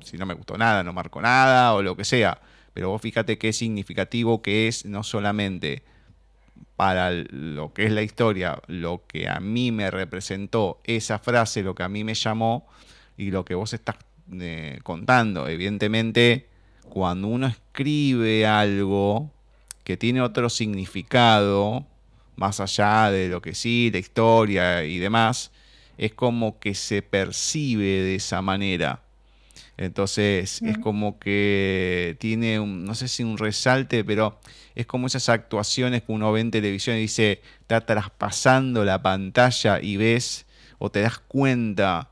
[0.03, 2.39] si no me gustó nada, no marco nada o lo que sea.
[2.73, 5.83] Pero vos fíjate qué significativo que es no solamente
[6.75, 11.75] para lo que es la historia, lo que a mí me representó esa frase, lo
[11.75, 12.67] que a mí me llamó
[13.17, 13.97] y lo que vos estás
[14.31, 15.47] eh, contando.
[15.47, 16.47] Evidentemente,
[16.87, 19.29] cuando uno escribe algo
[19.83, 21.85] que tiene otro significado,
[22.39, 25.51] más allá de lo que sí, la historia y demás,
[25.97, 29.01] es como que se percibe de esa manera.
[29.77, 34.37] Entonces es como que tiene, un, no sé si un resalte, pero
[34.75, 39.79] es como esas actuaciones que uno ve en televisión y dice, está traspasando la pantalla
[39.81, 40.45] y ves
[40.79, 42.09] o te das cuenta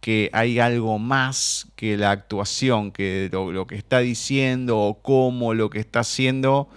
[0.00, 5.52] que hay algo más que la actuación, que lo, lo que está diciendo o cómo
[5.52, 6.68] lo que está haciendo,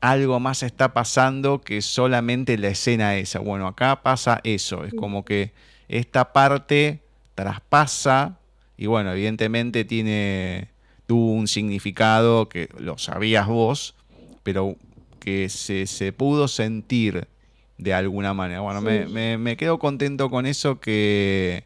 [0.00, 3.38] algo más está pasando que solamente la escena esa.
[3.38, 5.52] Bueno, acá pasa eso, es como que
[5.88, 7.00] esta parte
[7.34, 8.38] traspasa
[8.80, 10.68] y bueno, evidentemente tiene,
[11.06, 13.94] tuvo un significado que lo sabías vos,
[14.42, 14.76] pero
[15.18, 17.28] que se, pudo sentir
[17.76, 18.60] de alguna manera.
[18.60, 21.64] Bueno, me, quedo contento con eso que,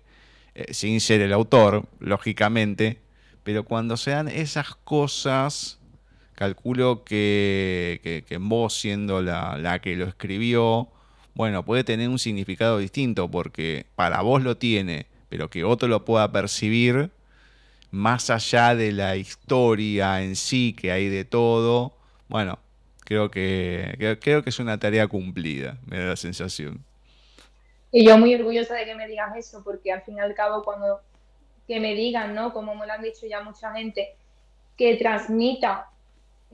[0.56, 2.98] eh, sin ser el autor, lógicamente,
[3.44, 5.78] pero cuando se dan esas cosas,
[6.34, 10.88] calculo que, que, vos siendo la, que lo escribió,
[11.34, 16.04] bueno, puede tener un significado distinto, porque para vos lo tiene, pero que otro lo
[16.04, 17.10] pueda percibir
[17.90, 21.96] más allá de la historia en sí, que hay de todo,
[22.28, 22.58] bueno,
[23.00, 26.84] creo que, creo que es una tarea cumplida, me da la sensación.
[27.92, 30.64] Y yo muy orgullosa de que me digas eso, porque al fin y al cabo
[30.64, 31.00] cuando
[31.66, 32.52] que me digan, ¿no?
[32.52, 34.16] Como me lo han dicho ya mucha gente,
[34.76, 35.88] que transmita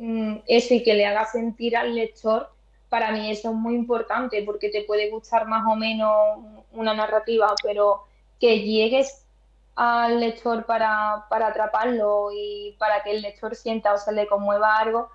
[0.00, 2.50] mm, eso y que le haga sentir al lector,
[2.88, 6.12] para mí eso es muy importante, porque te puede gustar más o menos
[6.72, 8.04] una narrativa, pero
[8.40, 9.24] que llegues
[9.76, 15.08] al lector para, atraparlo y para que el lector sienta o se le conmueva algo,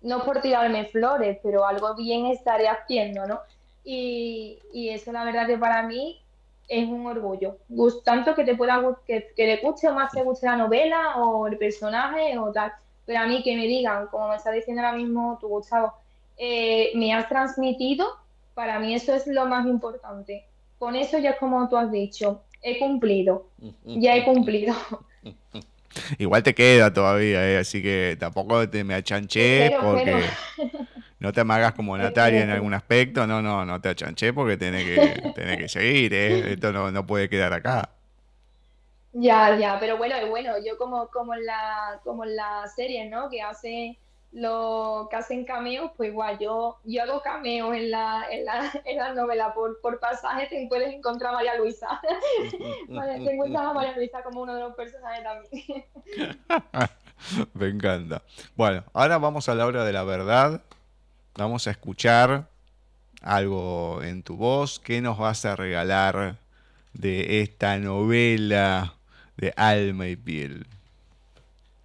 [0.00, 3.40] no por tirarme flores, pero algo bien estaré haciendo, ¿no?
[3.84, 4.58] Y,
[4.90, 6.20] eso la verdad que para mí
[6.68, 7.58] es un orgullo.
[8.04, 11.46] Tanto que te pueda que, que le guste o más te guste la novela o
[11.46, 12.72] el personaje o tal.
[13.06, 15.92] Pero a mí que me digan, como me está diciendo ahora mismo tu Gustavo,
[16.36, 18.06] eh, me has transmitido,
[18.54, 20.44] para mí eso es lo más importante.
[20.78, 23.46] Con eso ya es como tú has dicho, he cumplido,
[23.84, 24.74] ya he cumplido.
[26.18, 27.58] Igual te queda todavía, ¿eh?
[27.58, 30.24] así que tampoco te me achanché porque
[31.18, 34.84] no te amagas como Natalia en algún aspecto, no, no, no te achanché porque tenés
[34.84, 36.52] que, que seguir, ¿eh?
[36.52, 37.90] esto no, no puede quedar acá.
[39.12, 43.28] Ya, ya, pero bueno, bueno, yo como, como en la, como en la serie, ¿no?
[43.28, 43.98] Que hace
[44.32, 48.96] los que hacen cameos, pues igual yo, yo hago cameos en la, en la, en
[48.96, 52.00] la novela por, por pasaje, te puedes encontrar a María Luisa.
[52.88, 55.84] te encuentras a María Luisa como uno de los personajes también.
[57.52, 58.22] Me encanta.
[58.56, 60.62] Bueno, ahora vamos a la hora de la verdad.
[61.36, 62.48] vamos a escuchar
[63.20, 64.80] algo en tu voz.
[64.80, 66.38] ¿Qué nos vas a regalar
[66.94, 68.94] de esta novela
[69.42, 70.64] de alma y piel?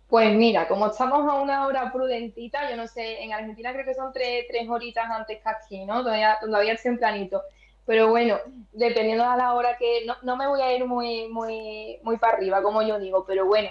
[0.08, 3.96] Pues mira, como estamos a una hora prudentita, yo no sé, en Argentina creo que
[3.96, 6.04] son tres, tres horitas antes que aquí, ¿no?
[6.04, 7.42] Todavía, todavía es tempranito.
[7.86, 8.38] Pero bueno,
[8.74, 10.06] dependiendo de la hora que.
[10.06, 13.46] No, no, me voy a ir muy, muy, muy para arriba, como yo digo, pero
[13.48, 13.70] bueno,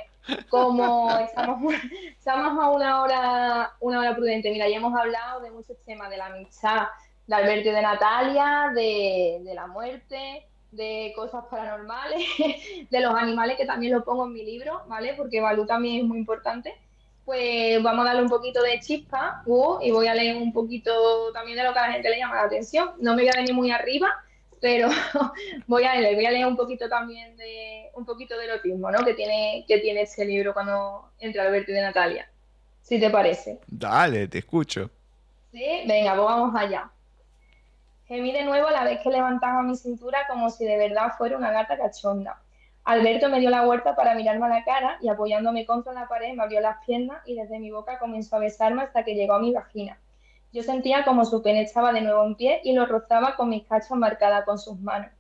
[0.49, 1.73] como estamos,
[2.19, 4.51] estamos a una hora, una hora prudente.
[4.51, 6.89] Mira, ya hemos hablado de muchos temas, de la amistad,
[7.27, 12.23] de Alberto y de Natalia, de, de la muerte, de cosas paranormales,
[12.91, 15.15] de los animales, que también lo pongo en mi libro, ¿vale?
[15.15, 16.75] Porque Balú también es muy importante.
[17.25, 21.33] Pues vamos a darle un poquito de chispa uh, y voy a leer un poquito
[21.33, 22.91] también de lo que a la gente le llama la atención.
[23.01, 24.09] No me voy a venir muy arriba,
[24.61, 24.89] pero
[25.67, 29.05] voy a leer, voy a leer un poquito también de un poquito de erotismo, ¿no?
[29.05, 32.31] Que tiene, que tiene este libro cuando entra Alberto y de Natalia.
[32.81, 33.59] Si te parece.
[33.67, 34.89] Dale, te escucho.
[35.51, 36.91] Sí, venga, pues vamos allá.
[38.07, 41.37] Gemí de nuevo a la vez que levantaba mi cintura como si de verdad fuera
[41.37, 42.41] una gata cachonda.
[42.85, 46.33] Alberto me dio la vuelta para mirarme a la cara y apoyándome contra la pared
[46.35, 49.41] me abrió las piernas y desde mi boca comenzó a besarme hasta que llegó a
[49.41, 49.99] mi vagina.
[50.53, 53.67] Yo sentía como su pene estaba de nuevo en pie y lo rozaba con mis
[53.67, 55.11] cachas marcadas con sus manos.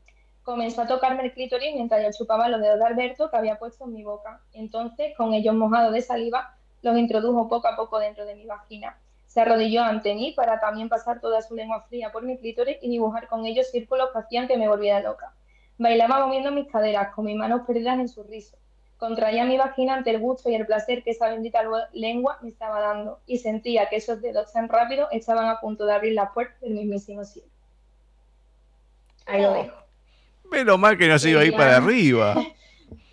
[0.45, 3.85] Comenzó a tocarme el clítoris mientras yo chupaba los dedos de Alberto que había puesto
[3.85, 4.43] en mi boca.
[4.53, 8.97] Entonces, con ellos mojados de saliva, los introdujo poco a poco dentro de mi vagina.
[9.37, 12.89] Se arrodilló ante mí para también pasar toda su lengua fría por mi clítoris y
[12.89, 15.35] dibujar con ellos círculos que hacían que me volviera loca.
[15.77, 18.57] Bailaba moviendo mis caderas, con mis manos perdidas en su riso.
[18.97, 21.61] Contraía mi vagina ante el gusto y el placer que esa bendita
[21.93, 25.93] lengua me estaba dando, y sentía que esos dedos tan rápidos estaban a punto de
[25.93, 27.51] abrir la puerta del mismísimo cielo.
[29.27, 29.77] Ahí lo dejo.
[30.51, 32.37] Menos mal que no se iba a ir para arriba.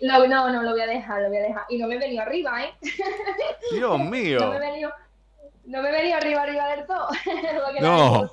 [0.00, 1.64] No, no, no, lo voy a dejar, lo voy a dejar.
[1.70, 2.74] Y no me he venido arriba, ¿eh?
[3.72, 4.38] Dios mío.
[4.38, 4.92] No me he venido,
[5.66, 7.08] no me venía arriba, arriba del todo.
[7.80, 8.30] no.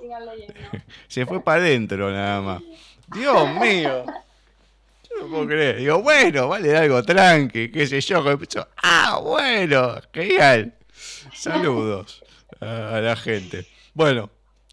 [1.08, 2.62] Se fue para adentro nada más.
[3.14, 4.06] Dios mío.
[5.10, 5.78] Yo no puedo creer.
[5.78, 8.24] Digo, bueno, vale algo tranqui, qué sé yo.
[8.82, 10.74] Ah, bueno, genial.
[11.34, 12.24] Saludos
[12.60, 13.66] a la gente.
[13.94, 14.30] Bueno,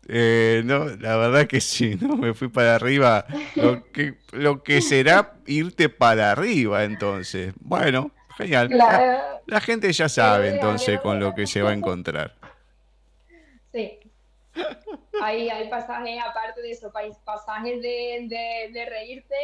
[0.07, 3.27] eh, no, la verdad que sí, no me fui para arriba.
[3.57, 7.55] Lo que, lo que será irte para arriba, entonces.
[7.61, 8.71] Bueno, genial.
[9.47, 12.35] la gente ya sabe entonces con lo que se va a encontrar.
[13.73, 13.99] Sí.
[15.23, 16.93] Hay, hay pasajes, aparte de eso,
[17.25, 19.35] pasajes de, de, reírte,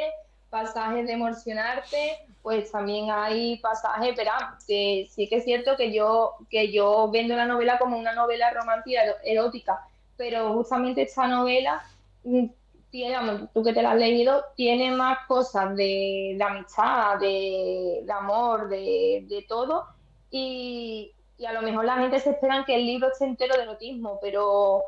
[0.50, 4.32] pasajes de emocionarte, pues también hay pasajes, pero
[4.66, 8.50] que sí que es cierto que yo, que yo vendo la novela como una novela
[8.50, 11.82] romántica erótica, pero justamente esta novela
[12.22, 12.46] mm,
[12.90, 18.68] tiene, tú que te la has leído, tiene más cosas de, amistad, de, de amor,
[18.68, 19.86] de, de todo,
[20.30, 23.62] y, y a lo mejor la gente se espera que el libro esté entero de
[23.62, 24.84] erotismo, pero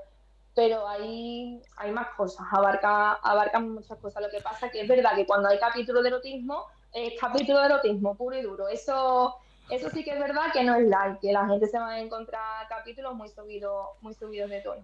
[0.56, 4.22] pero hay, hay más cosas, abarca, abarca muchas cosas.
[4.22, 7.66] Lo que pasa que es verdad que cuando hay capítulo de erotismo, es capítulo de
[7.66, 8.66] erotismo puro y duro.
[8.66, 9.36] Eso,
[9.68, 12.00] eso sí que es verdad que no es like, que la gente se va a
[12.00, 14.82] encontrar capítulos muy subidos, muy subidos de tono.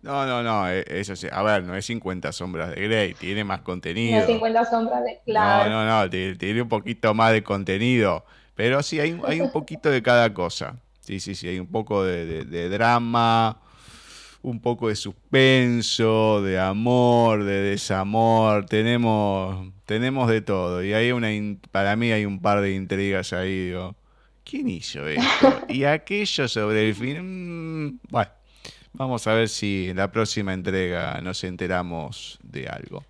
[0.00, 1.28] No, no, no, e, eso sí.
[1.30, 4.16] A ver, no es 50 sombras de Grey, tiene más contenido.
[4.16, 5.70] No es 50 sombras de claro.
[5.70, 8.24] No, no, no, tiene un poquito más de contenido.
[8.54, 10.76] Pero sí, hay, hay un poquito de cada cosa.
[11.04, 13.60] Sí, sí, sí, hay un poco de, drama,
[14.42, 20.82] un poco de suspenso, de amor, de desamor, tenemos, tenemos de todo.
[20.82, 21.28] Y hay una,
[21.70, 23.94] para mí hay un par de intrigas ahí, digo,
[24.44, 25.60] ¿quién hizo esto?
[25.68, 28.30] Y aquello sobre el fin, mm, bueno,
[28.94, 33.04] vamos a ver si en la próxima entrega nos enteramos de algo.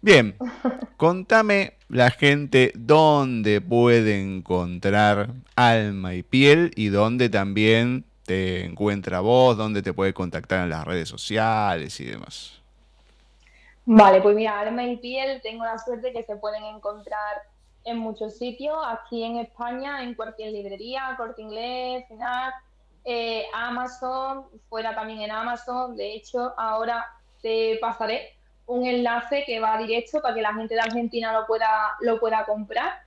[0.00, 0.36] Bien,
[0.96, 9.56] contame la gente dónde puede encontrar alma y piel y dónde también te encuentra vos,
[9.56, 12.60] dónde te puede contactar en las redes sociales y demás.
[13.86, 17.42] Vale, pues mira, alma y piel tengo la suerte que se pueden encontrar
[17.84, 22.52] en muchos sitios, aquí en España, en cualquier librería, corte inglés, final,
[23.04, 25.96] eh, Amazon, fuera también en Amazon.
[25.96, 27.06] De hecho, ahora
[27.40, 28.37] te pasaré
[28.68, 32.44] un enlace que va directo para que la gente de Argentina lo pueda, lo pueda
[32.44, 33.00] comprar.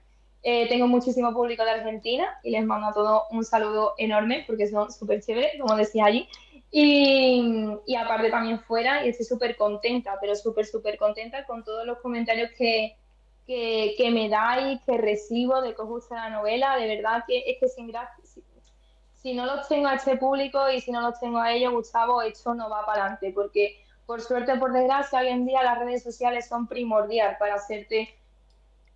[0.43, 4.67] Eh, tengo muchísimo público de Argentina y les mando a todos un saludo enorme porque
[4.67, 6.27] son súper chéveres, como decía allí.
[6.71, 7.43] Y,
[7.85, 11.99] y, aparte también fuera, y estoy súper contenta, pero súper, súper contenta con todos los
[11.99, 12.95] comentarios que,
[13.45, 16.77] que, que, me dais, que recibo de que os gusta la novela.
[16.77, 17.91] De verdad que es que sin
[18.23, 18.41] si,
[19.13, 22.21] si no los tengo a este público y si no los tengo a ellos, Gustavo,
[22.21, 23.77] esto no va para adelante porque
[24.11, 28.13] por suerte o por desgracia, hoy en día las redes sociales son primordial para hacerte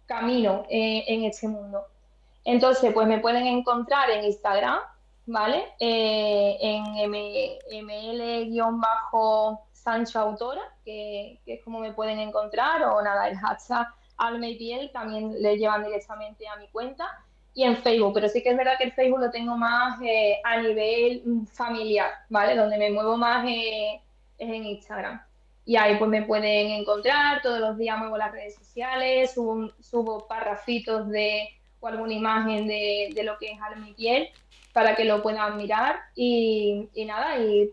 [0.08, 1.86] camino eh, en este mundo.
[2.44, 4.78] Entonces, pues me pueden encontrar en Instagram,
[5.26, 5.68] ¿vale?
[5.80, 6.84] Eh, en
[7.86, 13.88] ml-sancho autora, que, es como me pueden encontrar, o nada, el hashtag
[14.18, 14.48] alma
[14.92, 17.08] también le llevan directamente a mi cuenta
[17.54, 20.42] y en Facebook, pero sí que es verdad que el Facebook lo tengo más eh,
[20.44, 22.54] a nivel familiar, ¿vale?
[22.54, 24.02] Donde me muevo más eh,
[24.38, 25.22] es en Instagram.
[25.66, 30.28] Y ahí pues me pueden encontrar, todos los días muevo las redes sociales, subo, subo
[30.28, 33.60] parrafitos de o alguna imagen de, de lo que es
[33.96, 34.30] piel
[34.74, 37.72] para que lo puedan mirar y, y nada, y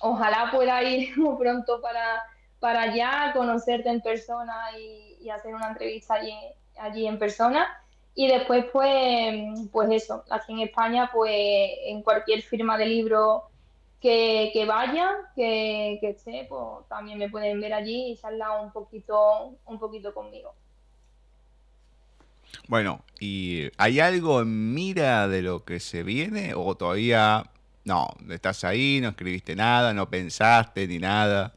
[0.00, 2.22] ojalá pueda ir muy pronto para,
[2.60, 6.34] para allá, conocerte en persona y, y hacer una entrevista allí,
[6.78, 7.66] allí en persona.
[8.14, 11.32] Y después, pues, pues eso, aquí en España, pues
[11.86, 13.44] en cualquier firma de libro
[14.04, 18.70] que, que vaya, que, que, esté, pues también me pueden ver allí y charlar un
[18.70, 20.52] poquito, un poquito conmigo.
[22.68, 27.50] Bueno, ¿y hay algo en mira de lo que se viene o todavía
[27.84, 28.10] no?
[28.28, 31.54] Estás ahí, no escribiste nada, no pensaste ni nada.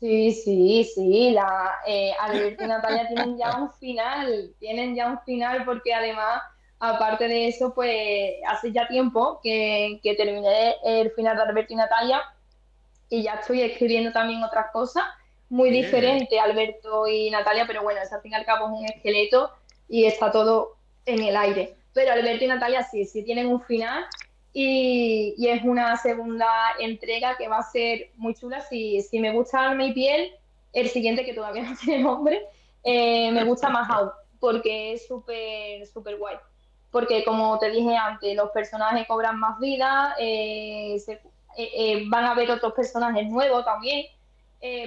[0.00, 5.20] Sí, sí, sí, la eh, Alberto y Natalia tienen ya un final, tienen ya un
[5.20, 6.42] final porque además
[6.78, 12.22] aparte de eso, pues hace ya tiempo que, terminé el final de Alberto y Natalia
[13.08, 15.04] y ya estoy escribiendo también otras cosas
[15.48, 19.50] muy diferentes, Alberto y Natalia, pero bueno, al fin y al cabo es un esqueleto
[19.88, 21.76] y está todo en el aire.
[21.92, 24.04] Pero Alberto y Natalia sí, sí tienen un final
[24.52, 26.48] y, es una segunda
[26.80, 28.60] entrega que va a ser muy chula.
[28.62, 30.32] Si, si me gusta mi piel,
[30.72, 32.42] el siguiente, que todavía no tiene nombre,
[32.82, 34.10] eh, me gusta más aún,
[34.40, 36.36] porque es súper, súper guay
[36.94, 41.20] porque como te dije antes, los personajes cobran más vida, eh, eh,
[41.56, 44.06] eh, van a haber otros personajes nuevos también,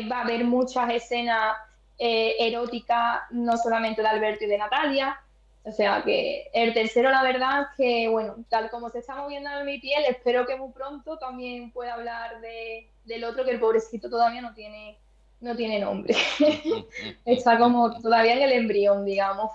[0.09, 1.57] va a haber muchas escenas
[1.97, 5.19] eróticas, no solamente de Alberto y de Natalia,
[5.63, 9.65] o sea que el tercero, la verdad que, bueno, tal como se está moviendo en
[9.65, 14.09] mi piel, espero que muy pronto también pueda hablar de, del otro, que el pobrecito
[14.09, 14.97] todavía no tiene,
[15.41, 16.15] no tiene nombre.
[17.25, 19.51] está como todavía en el embrión, digamos.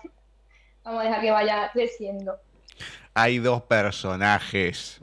[0.85, 2.39] Vamos a dejar que vaya creciendo.
[3.15, 5.01] Hay dos personajes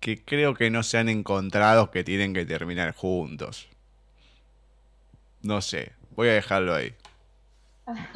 [0.00, 3.68] que creo que no se han encontrado que tienen que terminar juntos.
[5.42, 6.94] No sé, voy a dejarlo ahí.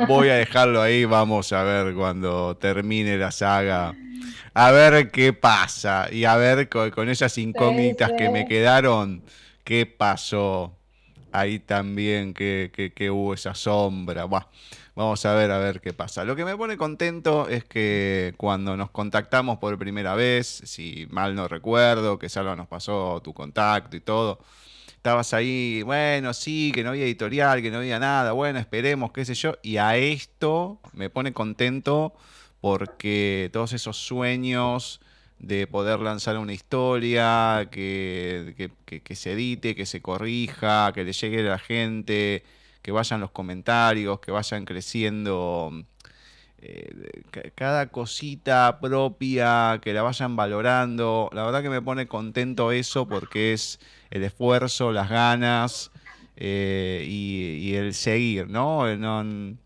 [0.08, 3.94] Voy a dejarlo ahí, vamos a ver cuando termine la saga.
[4.52, 9.22] A ver qué pasa y a ver con, esas incógnitas que me quedaron,
[9.64, 10.76] qué pasó
[11.32, 14.26] ahí también, que, que, hubo esa sombra.
[14.94, 16.24] Vamos a ver a ver qué pasa.
[16.24, 21.34] Lo que me pone contento es que cuando nos contactamos por primera vez, si mal
[21.34, 24.40] no recuerdo, que Salva nos pasó tu contacto y todo,
[24.88, 29.24] estabas ahí, bueno, sí, que no había editorial, que no había nada, bueno, esperemos, qué
[29.24, 32.14] sé yo, y a esto me pone contento
[32.60, 35.00] porque todos esos sueños
[35.38, 41.40] de poder lanzar una historia, que, que se edite, que se corrija, que le llegue
[41.40, 42.44] a la gente,
[42.82, 45.72] que vayan los comentarios, que vayan creciendo
[46.62, 47.22] eh,
[47.54, 51.30] cada cosita propia, que la vayan valorando.
[51.32, 55.90] La verdad que me pone contento eso porque es el esfuerzo, las ganas
[56.36, 58.86] eh, y, el seguir, ¿no?
[58.88, 59.56] El no,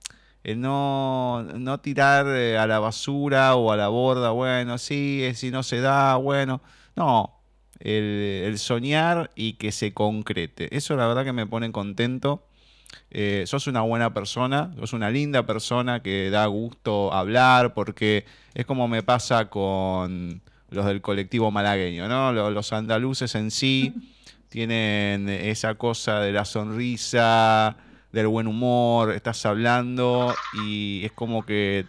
[1.83, 6.17] tirar eh, a la basura o a la borda, bueno, sí, si no se da,
[6.17, 6.61] bueno,
[6.97, 7.31] no.
[7.81, 10.75] El soñar y que se concrete.
[10.75, 12.47] Eso la verdad que me pone contento
[13.11, 18.25] eh, sos una buena persona, sos una linda persona que da gusto hablar, porque
[18.55, 22.33] es como me pasa con los del colectivo malagueño, ¿no?
[22.33, 23.95] Los, andaluces en sí
[24.49, 27.77] tienen esa cosa de la sonrisa,
[28.13, 30.35] del buen humor, estás hablando
[30.67, 31.87] y es como que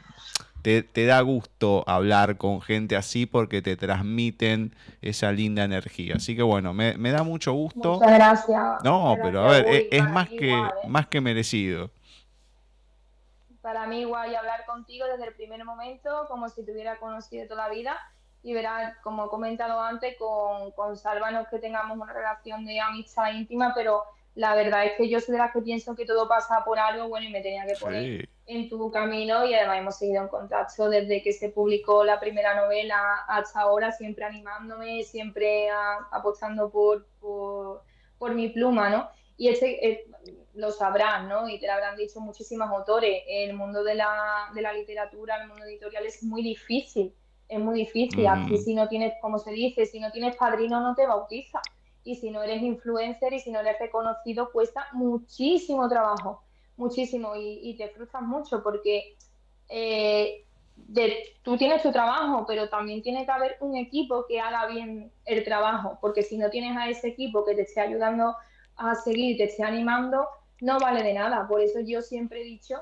[0.66, 6.16] te, da gusto hablar con gente así porque te transmiten esa linda energía.
[6.16, 7.94] Así que bueno, me, da mucho gusto.
[7.94, 8.84] Muchas gracias.
[8.84, 10.64] No, pero a ver, es, más, que, ¿eh?
[10.88, 11.92] más que merecido.
[13.62, 17.48] Para mí igual y hablar contigo desde el primer momento, como si te hubiera conocido
[17.48, 17.98] toda la vida.
[18.42, 23.32] Y verás, como he comentado antes, con, con Salva que tengamos una relación de amistad
[23.34, 24.04] íntima, pero
[24.36, 27.08] la verdad es que yo soy de las que pienso que todo pasa por algo,
[27.08, 30.90] bueno, y me tenía que poner en tu camino y además hemos seguido en contacto
[30.90, 35.70] desde que se publicó la primera novela hasta ahora, siempre animándome, siempre
[36.12, 39.10] apostando por, por, mi pluma, ¿no?
[39.38, 40.06] Y ese eh,
[40.54, 41.48] lo sabrán, ¿no?
[41.48, 45.48] Y te lo habrán dicho muchísimos autores, el mundo de la, de la literatura, el
[45.48, 47.14] mundo editorial es muy difícil,
[47.48, 48.58] es muy difícil, mm.
[48.58, 51.62] si no tienes, como se dice, si no tienes padrino no te bautiza
[52.06, 56.44] y si no eres influencer y si no eres reconocido cuesta muchísimo trabajo,
[56.78, 59.18] muchísimo y, te frustras mucho porque
[59.68, 60.46] eh,
[61.42, 65.44] tú tienes tu trabajo, pero también tiene que haber un equipo que haga bien el
[65.44, 68.36] trabajo, porque si no tienes a ese equipo que te esté ayudando
[68.78, 70.28] a seguir, te esté animando,
[70.62, 71.48] no vale de nada.
[71.48, 72.78] Por eso yo siempre he dicho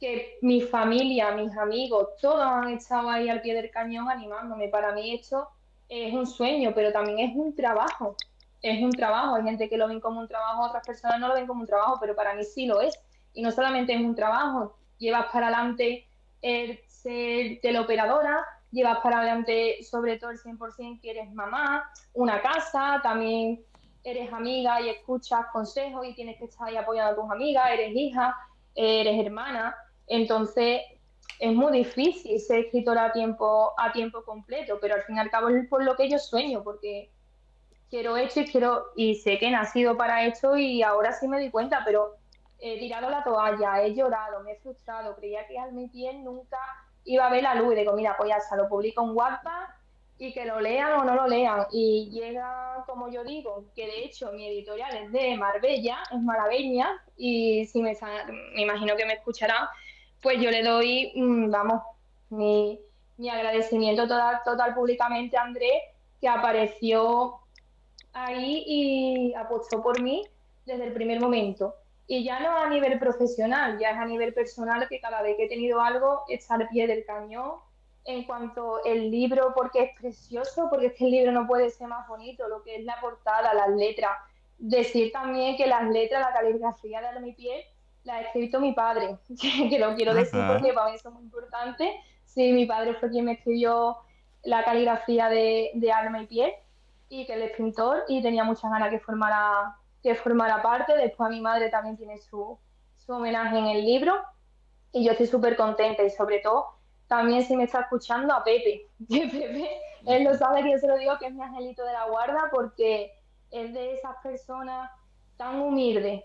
[0.00, 4.68] que mi familia, mis amigos, todos han estado ahí al pie del cañón animándome.
[4.68, 5.48] Para mí esto
[5.88, 8.16] es un sueño, pero también es un trabajo.
[8.62, 9.36] Es un trabajo.
[9.36, 11.66] Hay gente que lo ven como un trabajo, otras personas no lo ven como un
[11.66, 12.98] trabajo, pero para mí sí lo es.
[13.34, 16.08] Y no solamente es un trabajo, llevas para adelante
[16.42, 23.00] el ser teleoperadora, llevas para adelante sobre todo el 100% que eres mamá, una casa,
[23.02, 23.64] también
[24.04, 27.92] eres amiga y escuchas consejos y tienes que estar ahí apoyando a tus amigas, eres
[27.94, 28.34] hija,
[28.74, 29.74] eres hermana.
[30.06, 30.82] Entonces,
[31.38, 35.30] es muy difícil ser escritora a tiempo, a tiempo completo, pero al fin y al
[35.30, 37.10] cabo es por lo que yo sueño, porque
[37.90, 41.40] quiero esto y quiero, y sé que he nacido para esto y ahora sí me
[41.40, 42.16] di cuenta, pero
[42.58, 46.58] he tirado la toalla, he llorado, me he frustrado, creía que al mi piel nunca
[47.04, 49.70] iba a ver la luz y digo, mira, pues ya se lo publico en WhatsApp
[50.18, 51.66] y que lo lean o no lo lean.
[51.70, 57.02] Y llega, como yo digo, que de hecho mi editorial es de Marbella, es Maraveña,
[57.16, 57.96] y si me,
[58.54, 59.68] me imagino que me escucharán,
[60.20, 61.82] pues yo le doy, mm, vamos,
[62.30, 62.80] mi,
[63.30, 65.82] agradecimiento total, total públicamente a Andrés,
[66.20, 67.38] que apareció
[68.12, 70.26] ahí y apostó por mí
[70.64, 71.74] desde el primer momento.
[72.06, 75.44] Y ya no a nivel profesional, ya es a nivel personal que cada vez que
[75.44, 77.52] he tenido algo está al pie del cañón.
[78.04, 81.88] En cuanto el libro, porque es precioso, porque es que el libro no puede ser
[81.88, 84.12] más bonito, lo que es la portada, las letras.
[84.56, 87.60] Decir también que las letras, la caligrafía de mi piel,
[88.04, 89.18] la ha escrito mi padre,
[89.70, 92.00] que lo quiero decir porque para mí eso es muy importante.
[92.24, 93.98] Sí, mi padre fue quien me escribió
[94.42, 96.52] la caligrafía de, de alma y piel
[97.08, 100.96] y que él es pintor y tenía muchas ganas que formara, que formara parte.
[100.96, 102.58] Después a mi madre también tiene su,
[102.96, 104.14] su homenaje en el libro
[104.92, 108.86] y yo estoy súper contenta y sobre todo también si me está escuchando a Pepe,
[109.08, 109.68] Pepe,
[110.06, 112.50] él lo sabe que yo se lo digo que es mi angelito de la guarda
[112.52, 113.12] porque
[113.50, 114.90] es de esas personas
[115.36, 116.24] tan humildes,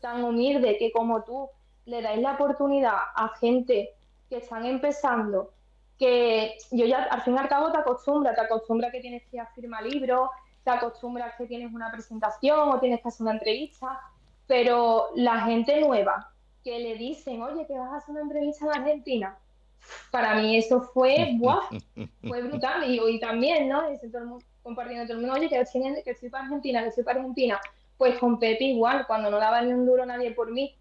[0.00, 1.48] tan humilde que como tú
[1.86, 3.94] le dais la oportunidad a gente
[4.28, 5.52] que están empezando,
[5.98, 9.42] que yo ya al fin y al cabo te acostumbras, te acostumbras que tienes que
[9.54, 10.30] firmar libros,
[10.64, 14.00] te acostumbras que tienes una presentación o tienes que hacer una entrevista,
[14.46, 16.30] pero la gente nueva
[16.62, 19.38] que le dicen, oye, que vas a hacer una entrevista en Argentina,
[20.10, 21.62] para mí eso fue, ¡buah!
[22.26, 22.90] fue brutal.
[22.90, 23.88] Y hoy también, ¿no?
[23.88, 26.88] Dice todo el mundo, compartiendo todo el mundo, oye, que, que estoy para Argentina, que
[26.88, 27.60] estoy para Argentina.
[27.96, 30.76] Pues con Pepe igual, cuando no daba ni un duro nadie por mí,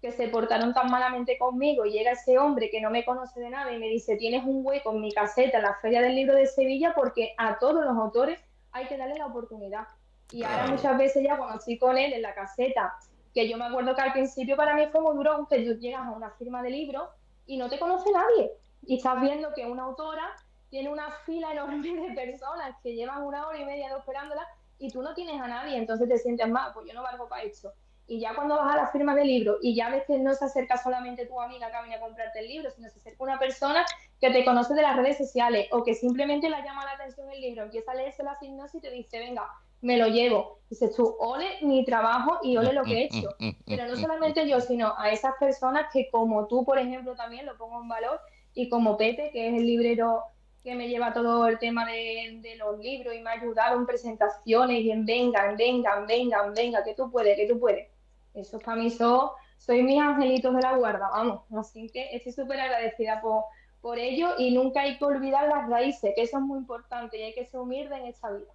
[0.00, 3.50] que se portaron tan malamente conmigo, y llega ese hombre que no me conoce de
[3.50, 6.36] nada y me dice, tienes un hueco en mi caseta en la Feria del Libro
[6.36, 8.38] de Sevilla porque a todos los autores
[8.72, 9.88] hay que darle la oportunidad.
[10.30, 12.94] Y ahora muchas veces ya cuando estoy con él en la caseta,
[13.34, 16.06] que yo me acuerdo que al principio para mí fue muy duro, que tú llegas
[16.06, 17.08] a una firma de libros
[17.46, 18.52] y no te conoce nadie.
[18.86, 20.36] Y estás viendo que una autora
[20.70, 24.46] tiene una fila enorme de personas que llevan una hora y media esperándola
[24.78, 27.42] y tú no tienes a nadie, entonces te sientes mal, pues yo no valgo para
[27.42, 27.72] esto.
[28.08, 30.46] Y ya cuando vas a la firma del libro y ya ves que no se
[30.46, 33.84] acerca solamente tu amiga que viene a comprarte el libro, sino se acerca una persona
[34.18, 37.40] que te conoce de las redes sociales o que simplemente le llama la atención el
[37.40, 39.46] libro, empieza a leerse la sinopsis y te dice, venga,
[39.82, 40.58] me lo llevo.
[40.70, 43.28] Dices tú, ole mi trabajo y ole lo que he hecho.
[43.66, 47.56] Pero no solamente yo, sino a esas personas que como tú, por ejemplo, también lo
[47.56, 48.20] pongo en valor
[48.54, 50.24] y como Pepe, que es el librero
[50.64, 54.80] que me lleva todo el tema de, los libros y me ha ayudado en presentaciones
[54.80, 57.88] y en vengan, vengan, vengan, venga, que tú puedes, que tú puedes.
[58.34, 61.42] Eso para mí son, soy mis angelitos de la guarda, vamos.
[61.56, 63.44] Así que estoy súper agradecida por,
[63.80, 67.22] por ello y nunca hay que olvidar las raíces, que eso es muy importante y
[67.22, 68.52] hay que ser humilde en esta vida,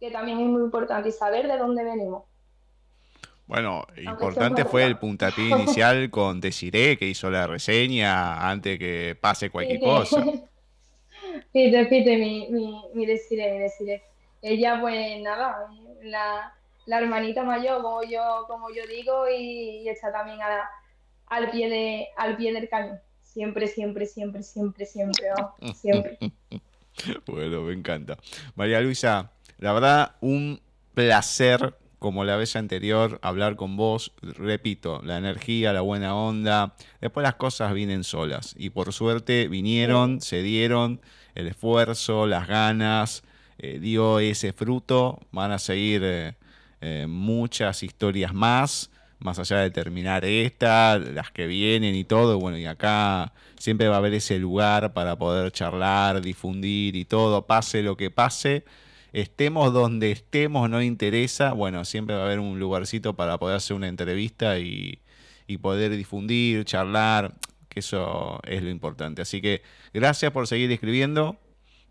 [0.00, 2.24] que también es muy importante y saber de dónde venimos.
[3.46, 9.50] Bueno, importante fue el puntapié inicial con Desiree, que hizo la reseña antes que pase
[9.50, 10.24] cualquier cosa.
[11.52, 14.02] Fíjate, fíjate, mi, mi, mi deciré, mi deciré.
[14.42, 15.68] Ella, pues nada,
[16.02, 16.54] la,
[16.86, 20.38] la, hermanita mayor, como yo, como yo digo, y, está también
[21.26, 23.00] al, pie de, al pie del cañón.
[23.22, 25.26] Siempre, siempre, siempre, siempre, siempre,
[25.74, 26.18] siempre.
[27.26, 28.16] bueno, me encanta.
[28.54, 30.60] María Luisa, la verdad, un
[30.94, 31.74] placer
[32.04, 37.36] como la vez anterior, hablar con vos, repito, la energía, la buena onda, después las
[37.36, 41.00] cosas vienen solas y por suerte vinieron, se dieron,
[41.34, 43.24] el esfuerzo, las ganas,
[43.56, 46.34] eh, dio ese fruto, van a seguir eh,
[46.84, 52.58] eh, muchas historias más, más allá de terminar esta, las que vienen y todo, bueno,
[52.58, 57.82] y acá siempre va a haber ese lugar para poder charlar, difundir y todo, pase
[57.82, 58.64] lo que pase
[59.14, 63.76] estemos donde estemos, no interesa, bueno, siempre va a haber un lugarcito para poder hacer
[63.76, 65.00] una entrevista y,
[65.62, 67.32] poder difundir, charlar,
[67.68, 69.22] que eso es lo importante.
[69.22, 69.62] Así que
[69.94, 71.38] gracias por seguir escribiendo,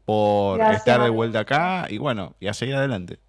[0.04, 3.20] por estar de vuelta acá y bueno, y a seguir adelante.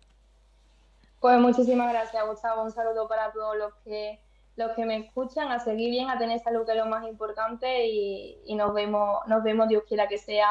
[1.25, 2.65] Pues muchísimas gracias, Gustavo.
[2.65, 4.21] Un saludo para todos los que
[4.57, 7.87] los que me escuchan, a seguir bien, a tener salud, que es lo más importante,
[7.87, 10.47] y, nos vemos, nos vemos, Dios quiera que sea,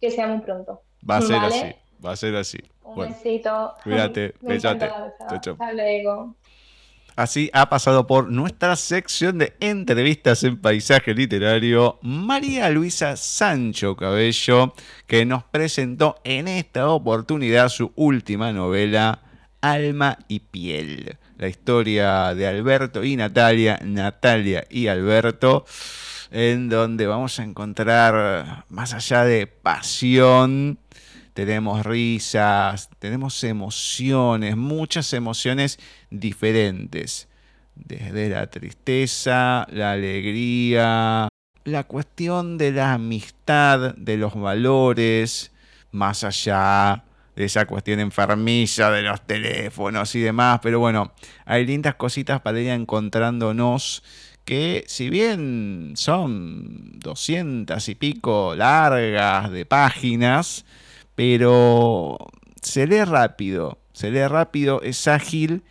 [0.00, 0.80] que sea muy pronto.
[1.08, 2.56] Va a ser así, va a ser así.
[2.84, 3.74] Un besito.
[3.84, 4.86] Cuídate, besate.
[4.86, 6.34] Hasta luego.
[7.16, 14.72] Así ha pasado por nuestra sección de entrevistas en paisaje literario María Luisa Sancho Cabello,
[15.06, 19.20] que nos presentó en esta oportunidad su última novela,
[19.64, 21.16] Alma y Piel.
[21.38, 25.64] La historia de Alberto y Natalia, Natalia y Alberto,
[26.30, 30.78] en donde vamos a encontrar, más allá de pasión,
[31.32, 35.78] tenemos risas, tenemos emociones, muchas emociones
[36.10, 37.28] diferentes.
[37.74, 41.28] Desde la tristeza, la alegría,
[41.64, 45.52] la cuestión de la amistad, de los valores,
[45.90, 47.04] más allá
[47.36, 50.60] de esa cuestión enfermiza de los teléfonos y demás.
[50.62, 51.12] Pero bueno,
[51.44, 54.02] hay lindas cositas para ir encontrándonos
[54.44, 60.64] que si bien son doscientas y pico largas de páginas,
[61.14, 62.18] pero
[62.60, 65.62] se lee rápido, se lee rápido, es ágil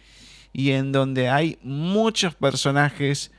[0.54, 3.32] y en donde hay muchos personajes,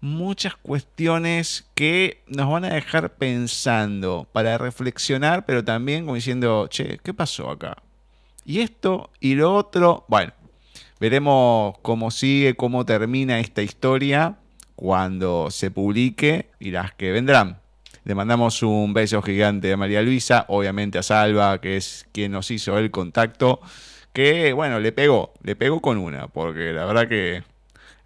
[0.00, 6.98] muchas cuestiones que nos van a dejar pensando para reflexionar, pero también como diciendo, che,
[7.02, 7.76] ¿qué pasó acá?
[8.44, 10.32] Y esto y lo otro, bueno,
[11.00, 14.36] veremos cómo sigue, cómo termina esta historia
[14.74, 17.60] cuando se publique y las que vendrán.
[18.04, 22.50] Le mandamos un beso gigante a María Luisa, obviamente a Salva, que es quien nos
[22.50, 23.60] hizo el contacto,
[24.12, 27.42] que bueno, le pegó, le pegó con una, porque la verdad que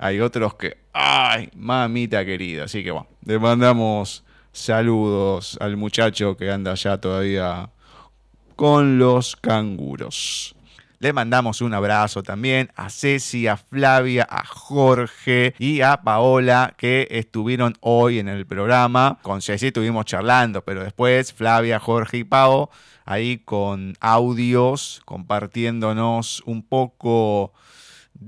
[0.03, 6.51] hay otros que, ay, mamita querida, así que bueno, le mandamos saludos al muchacho que
[6.51, 7.71] anda allá todavía
[8.57, 10.57] con los canguros.
[10.99, 17.07] Le mandamos un abrazo también a Ceci, a Flavia, a Jorge y a Paola que
[17.09, 19.21] estuvieron hoy en el programa.
[19.23, 22.71] Con Ceci estuvimos charlando, pero después Flavia, Jorge y Pao
[23.05, 27.53] ahí con audios compartiéndonos un poco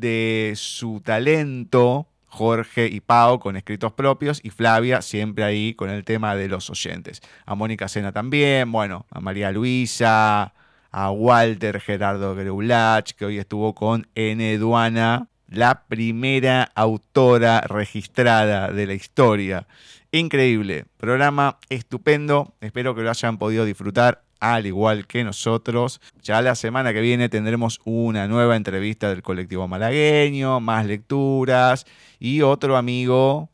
[0.01, 6.05] de su talento Jorge y Pau con escritos propios y Flavia siempre ahí con el
[6.05, 7.23] tema de los oyentes.
[7.47, 10.53] A Mónica Sena también, bueno, a María Luisa,
[10.91, 14.59] a Walter Gerardo Greulach, que hoy estuvo con N.
[14.59, 19.67] Duana, la primera autora registrada de la historia.
[20.11, 26.01] Increíble, programa estupendo, espero que lo hayan podido disfrutar al igual que nosotros.
[26.23, 31.87] Ya la semana que viene tendremos una nueva entrevista del colectivo malagueño, más lecturas
[32.19, 33.49] y otro amigo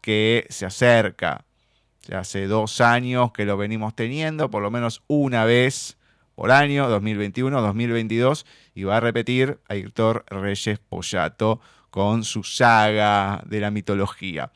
[0.00, 1.44] que se acerca.
[2.06, 5.96] Ya hace dos años que lo venimos teniendo, por lo menos una vez
[6.34, 8.44] por año, 2021, 2022,
[8.74, 11.60] y va a repetir a Héctor Reyes Pollato
[11.90, 14.50] con su saga de la mitología.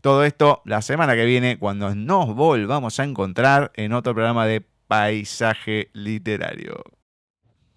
[0.00, 4.64] Todo esto la semana que viene, cuando nos volvamos a encontrar en otro programa de
[4.90, 6.82] paisaje literario.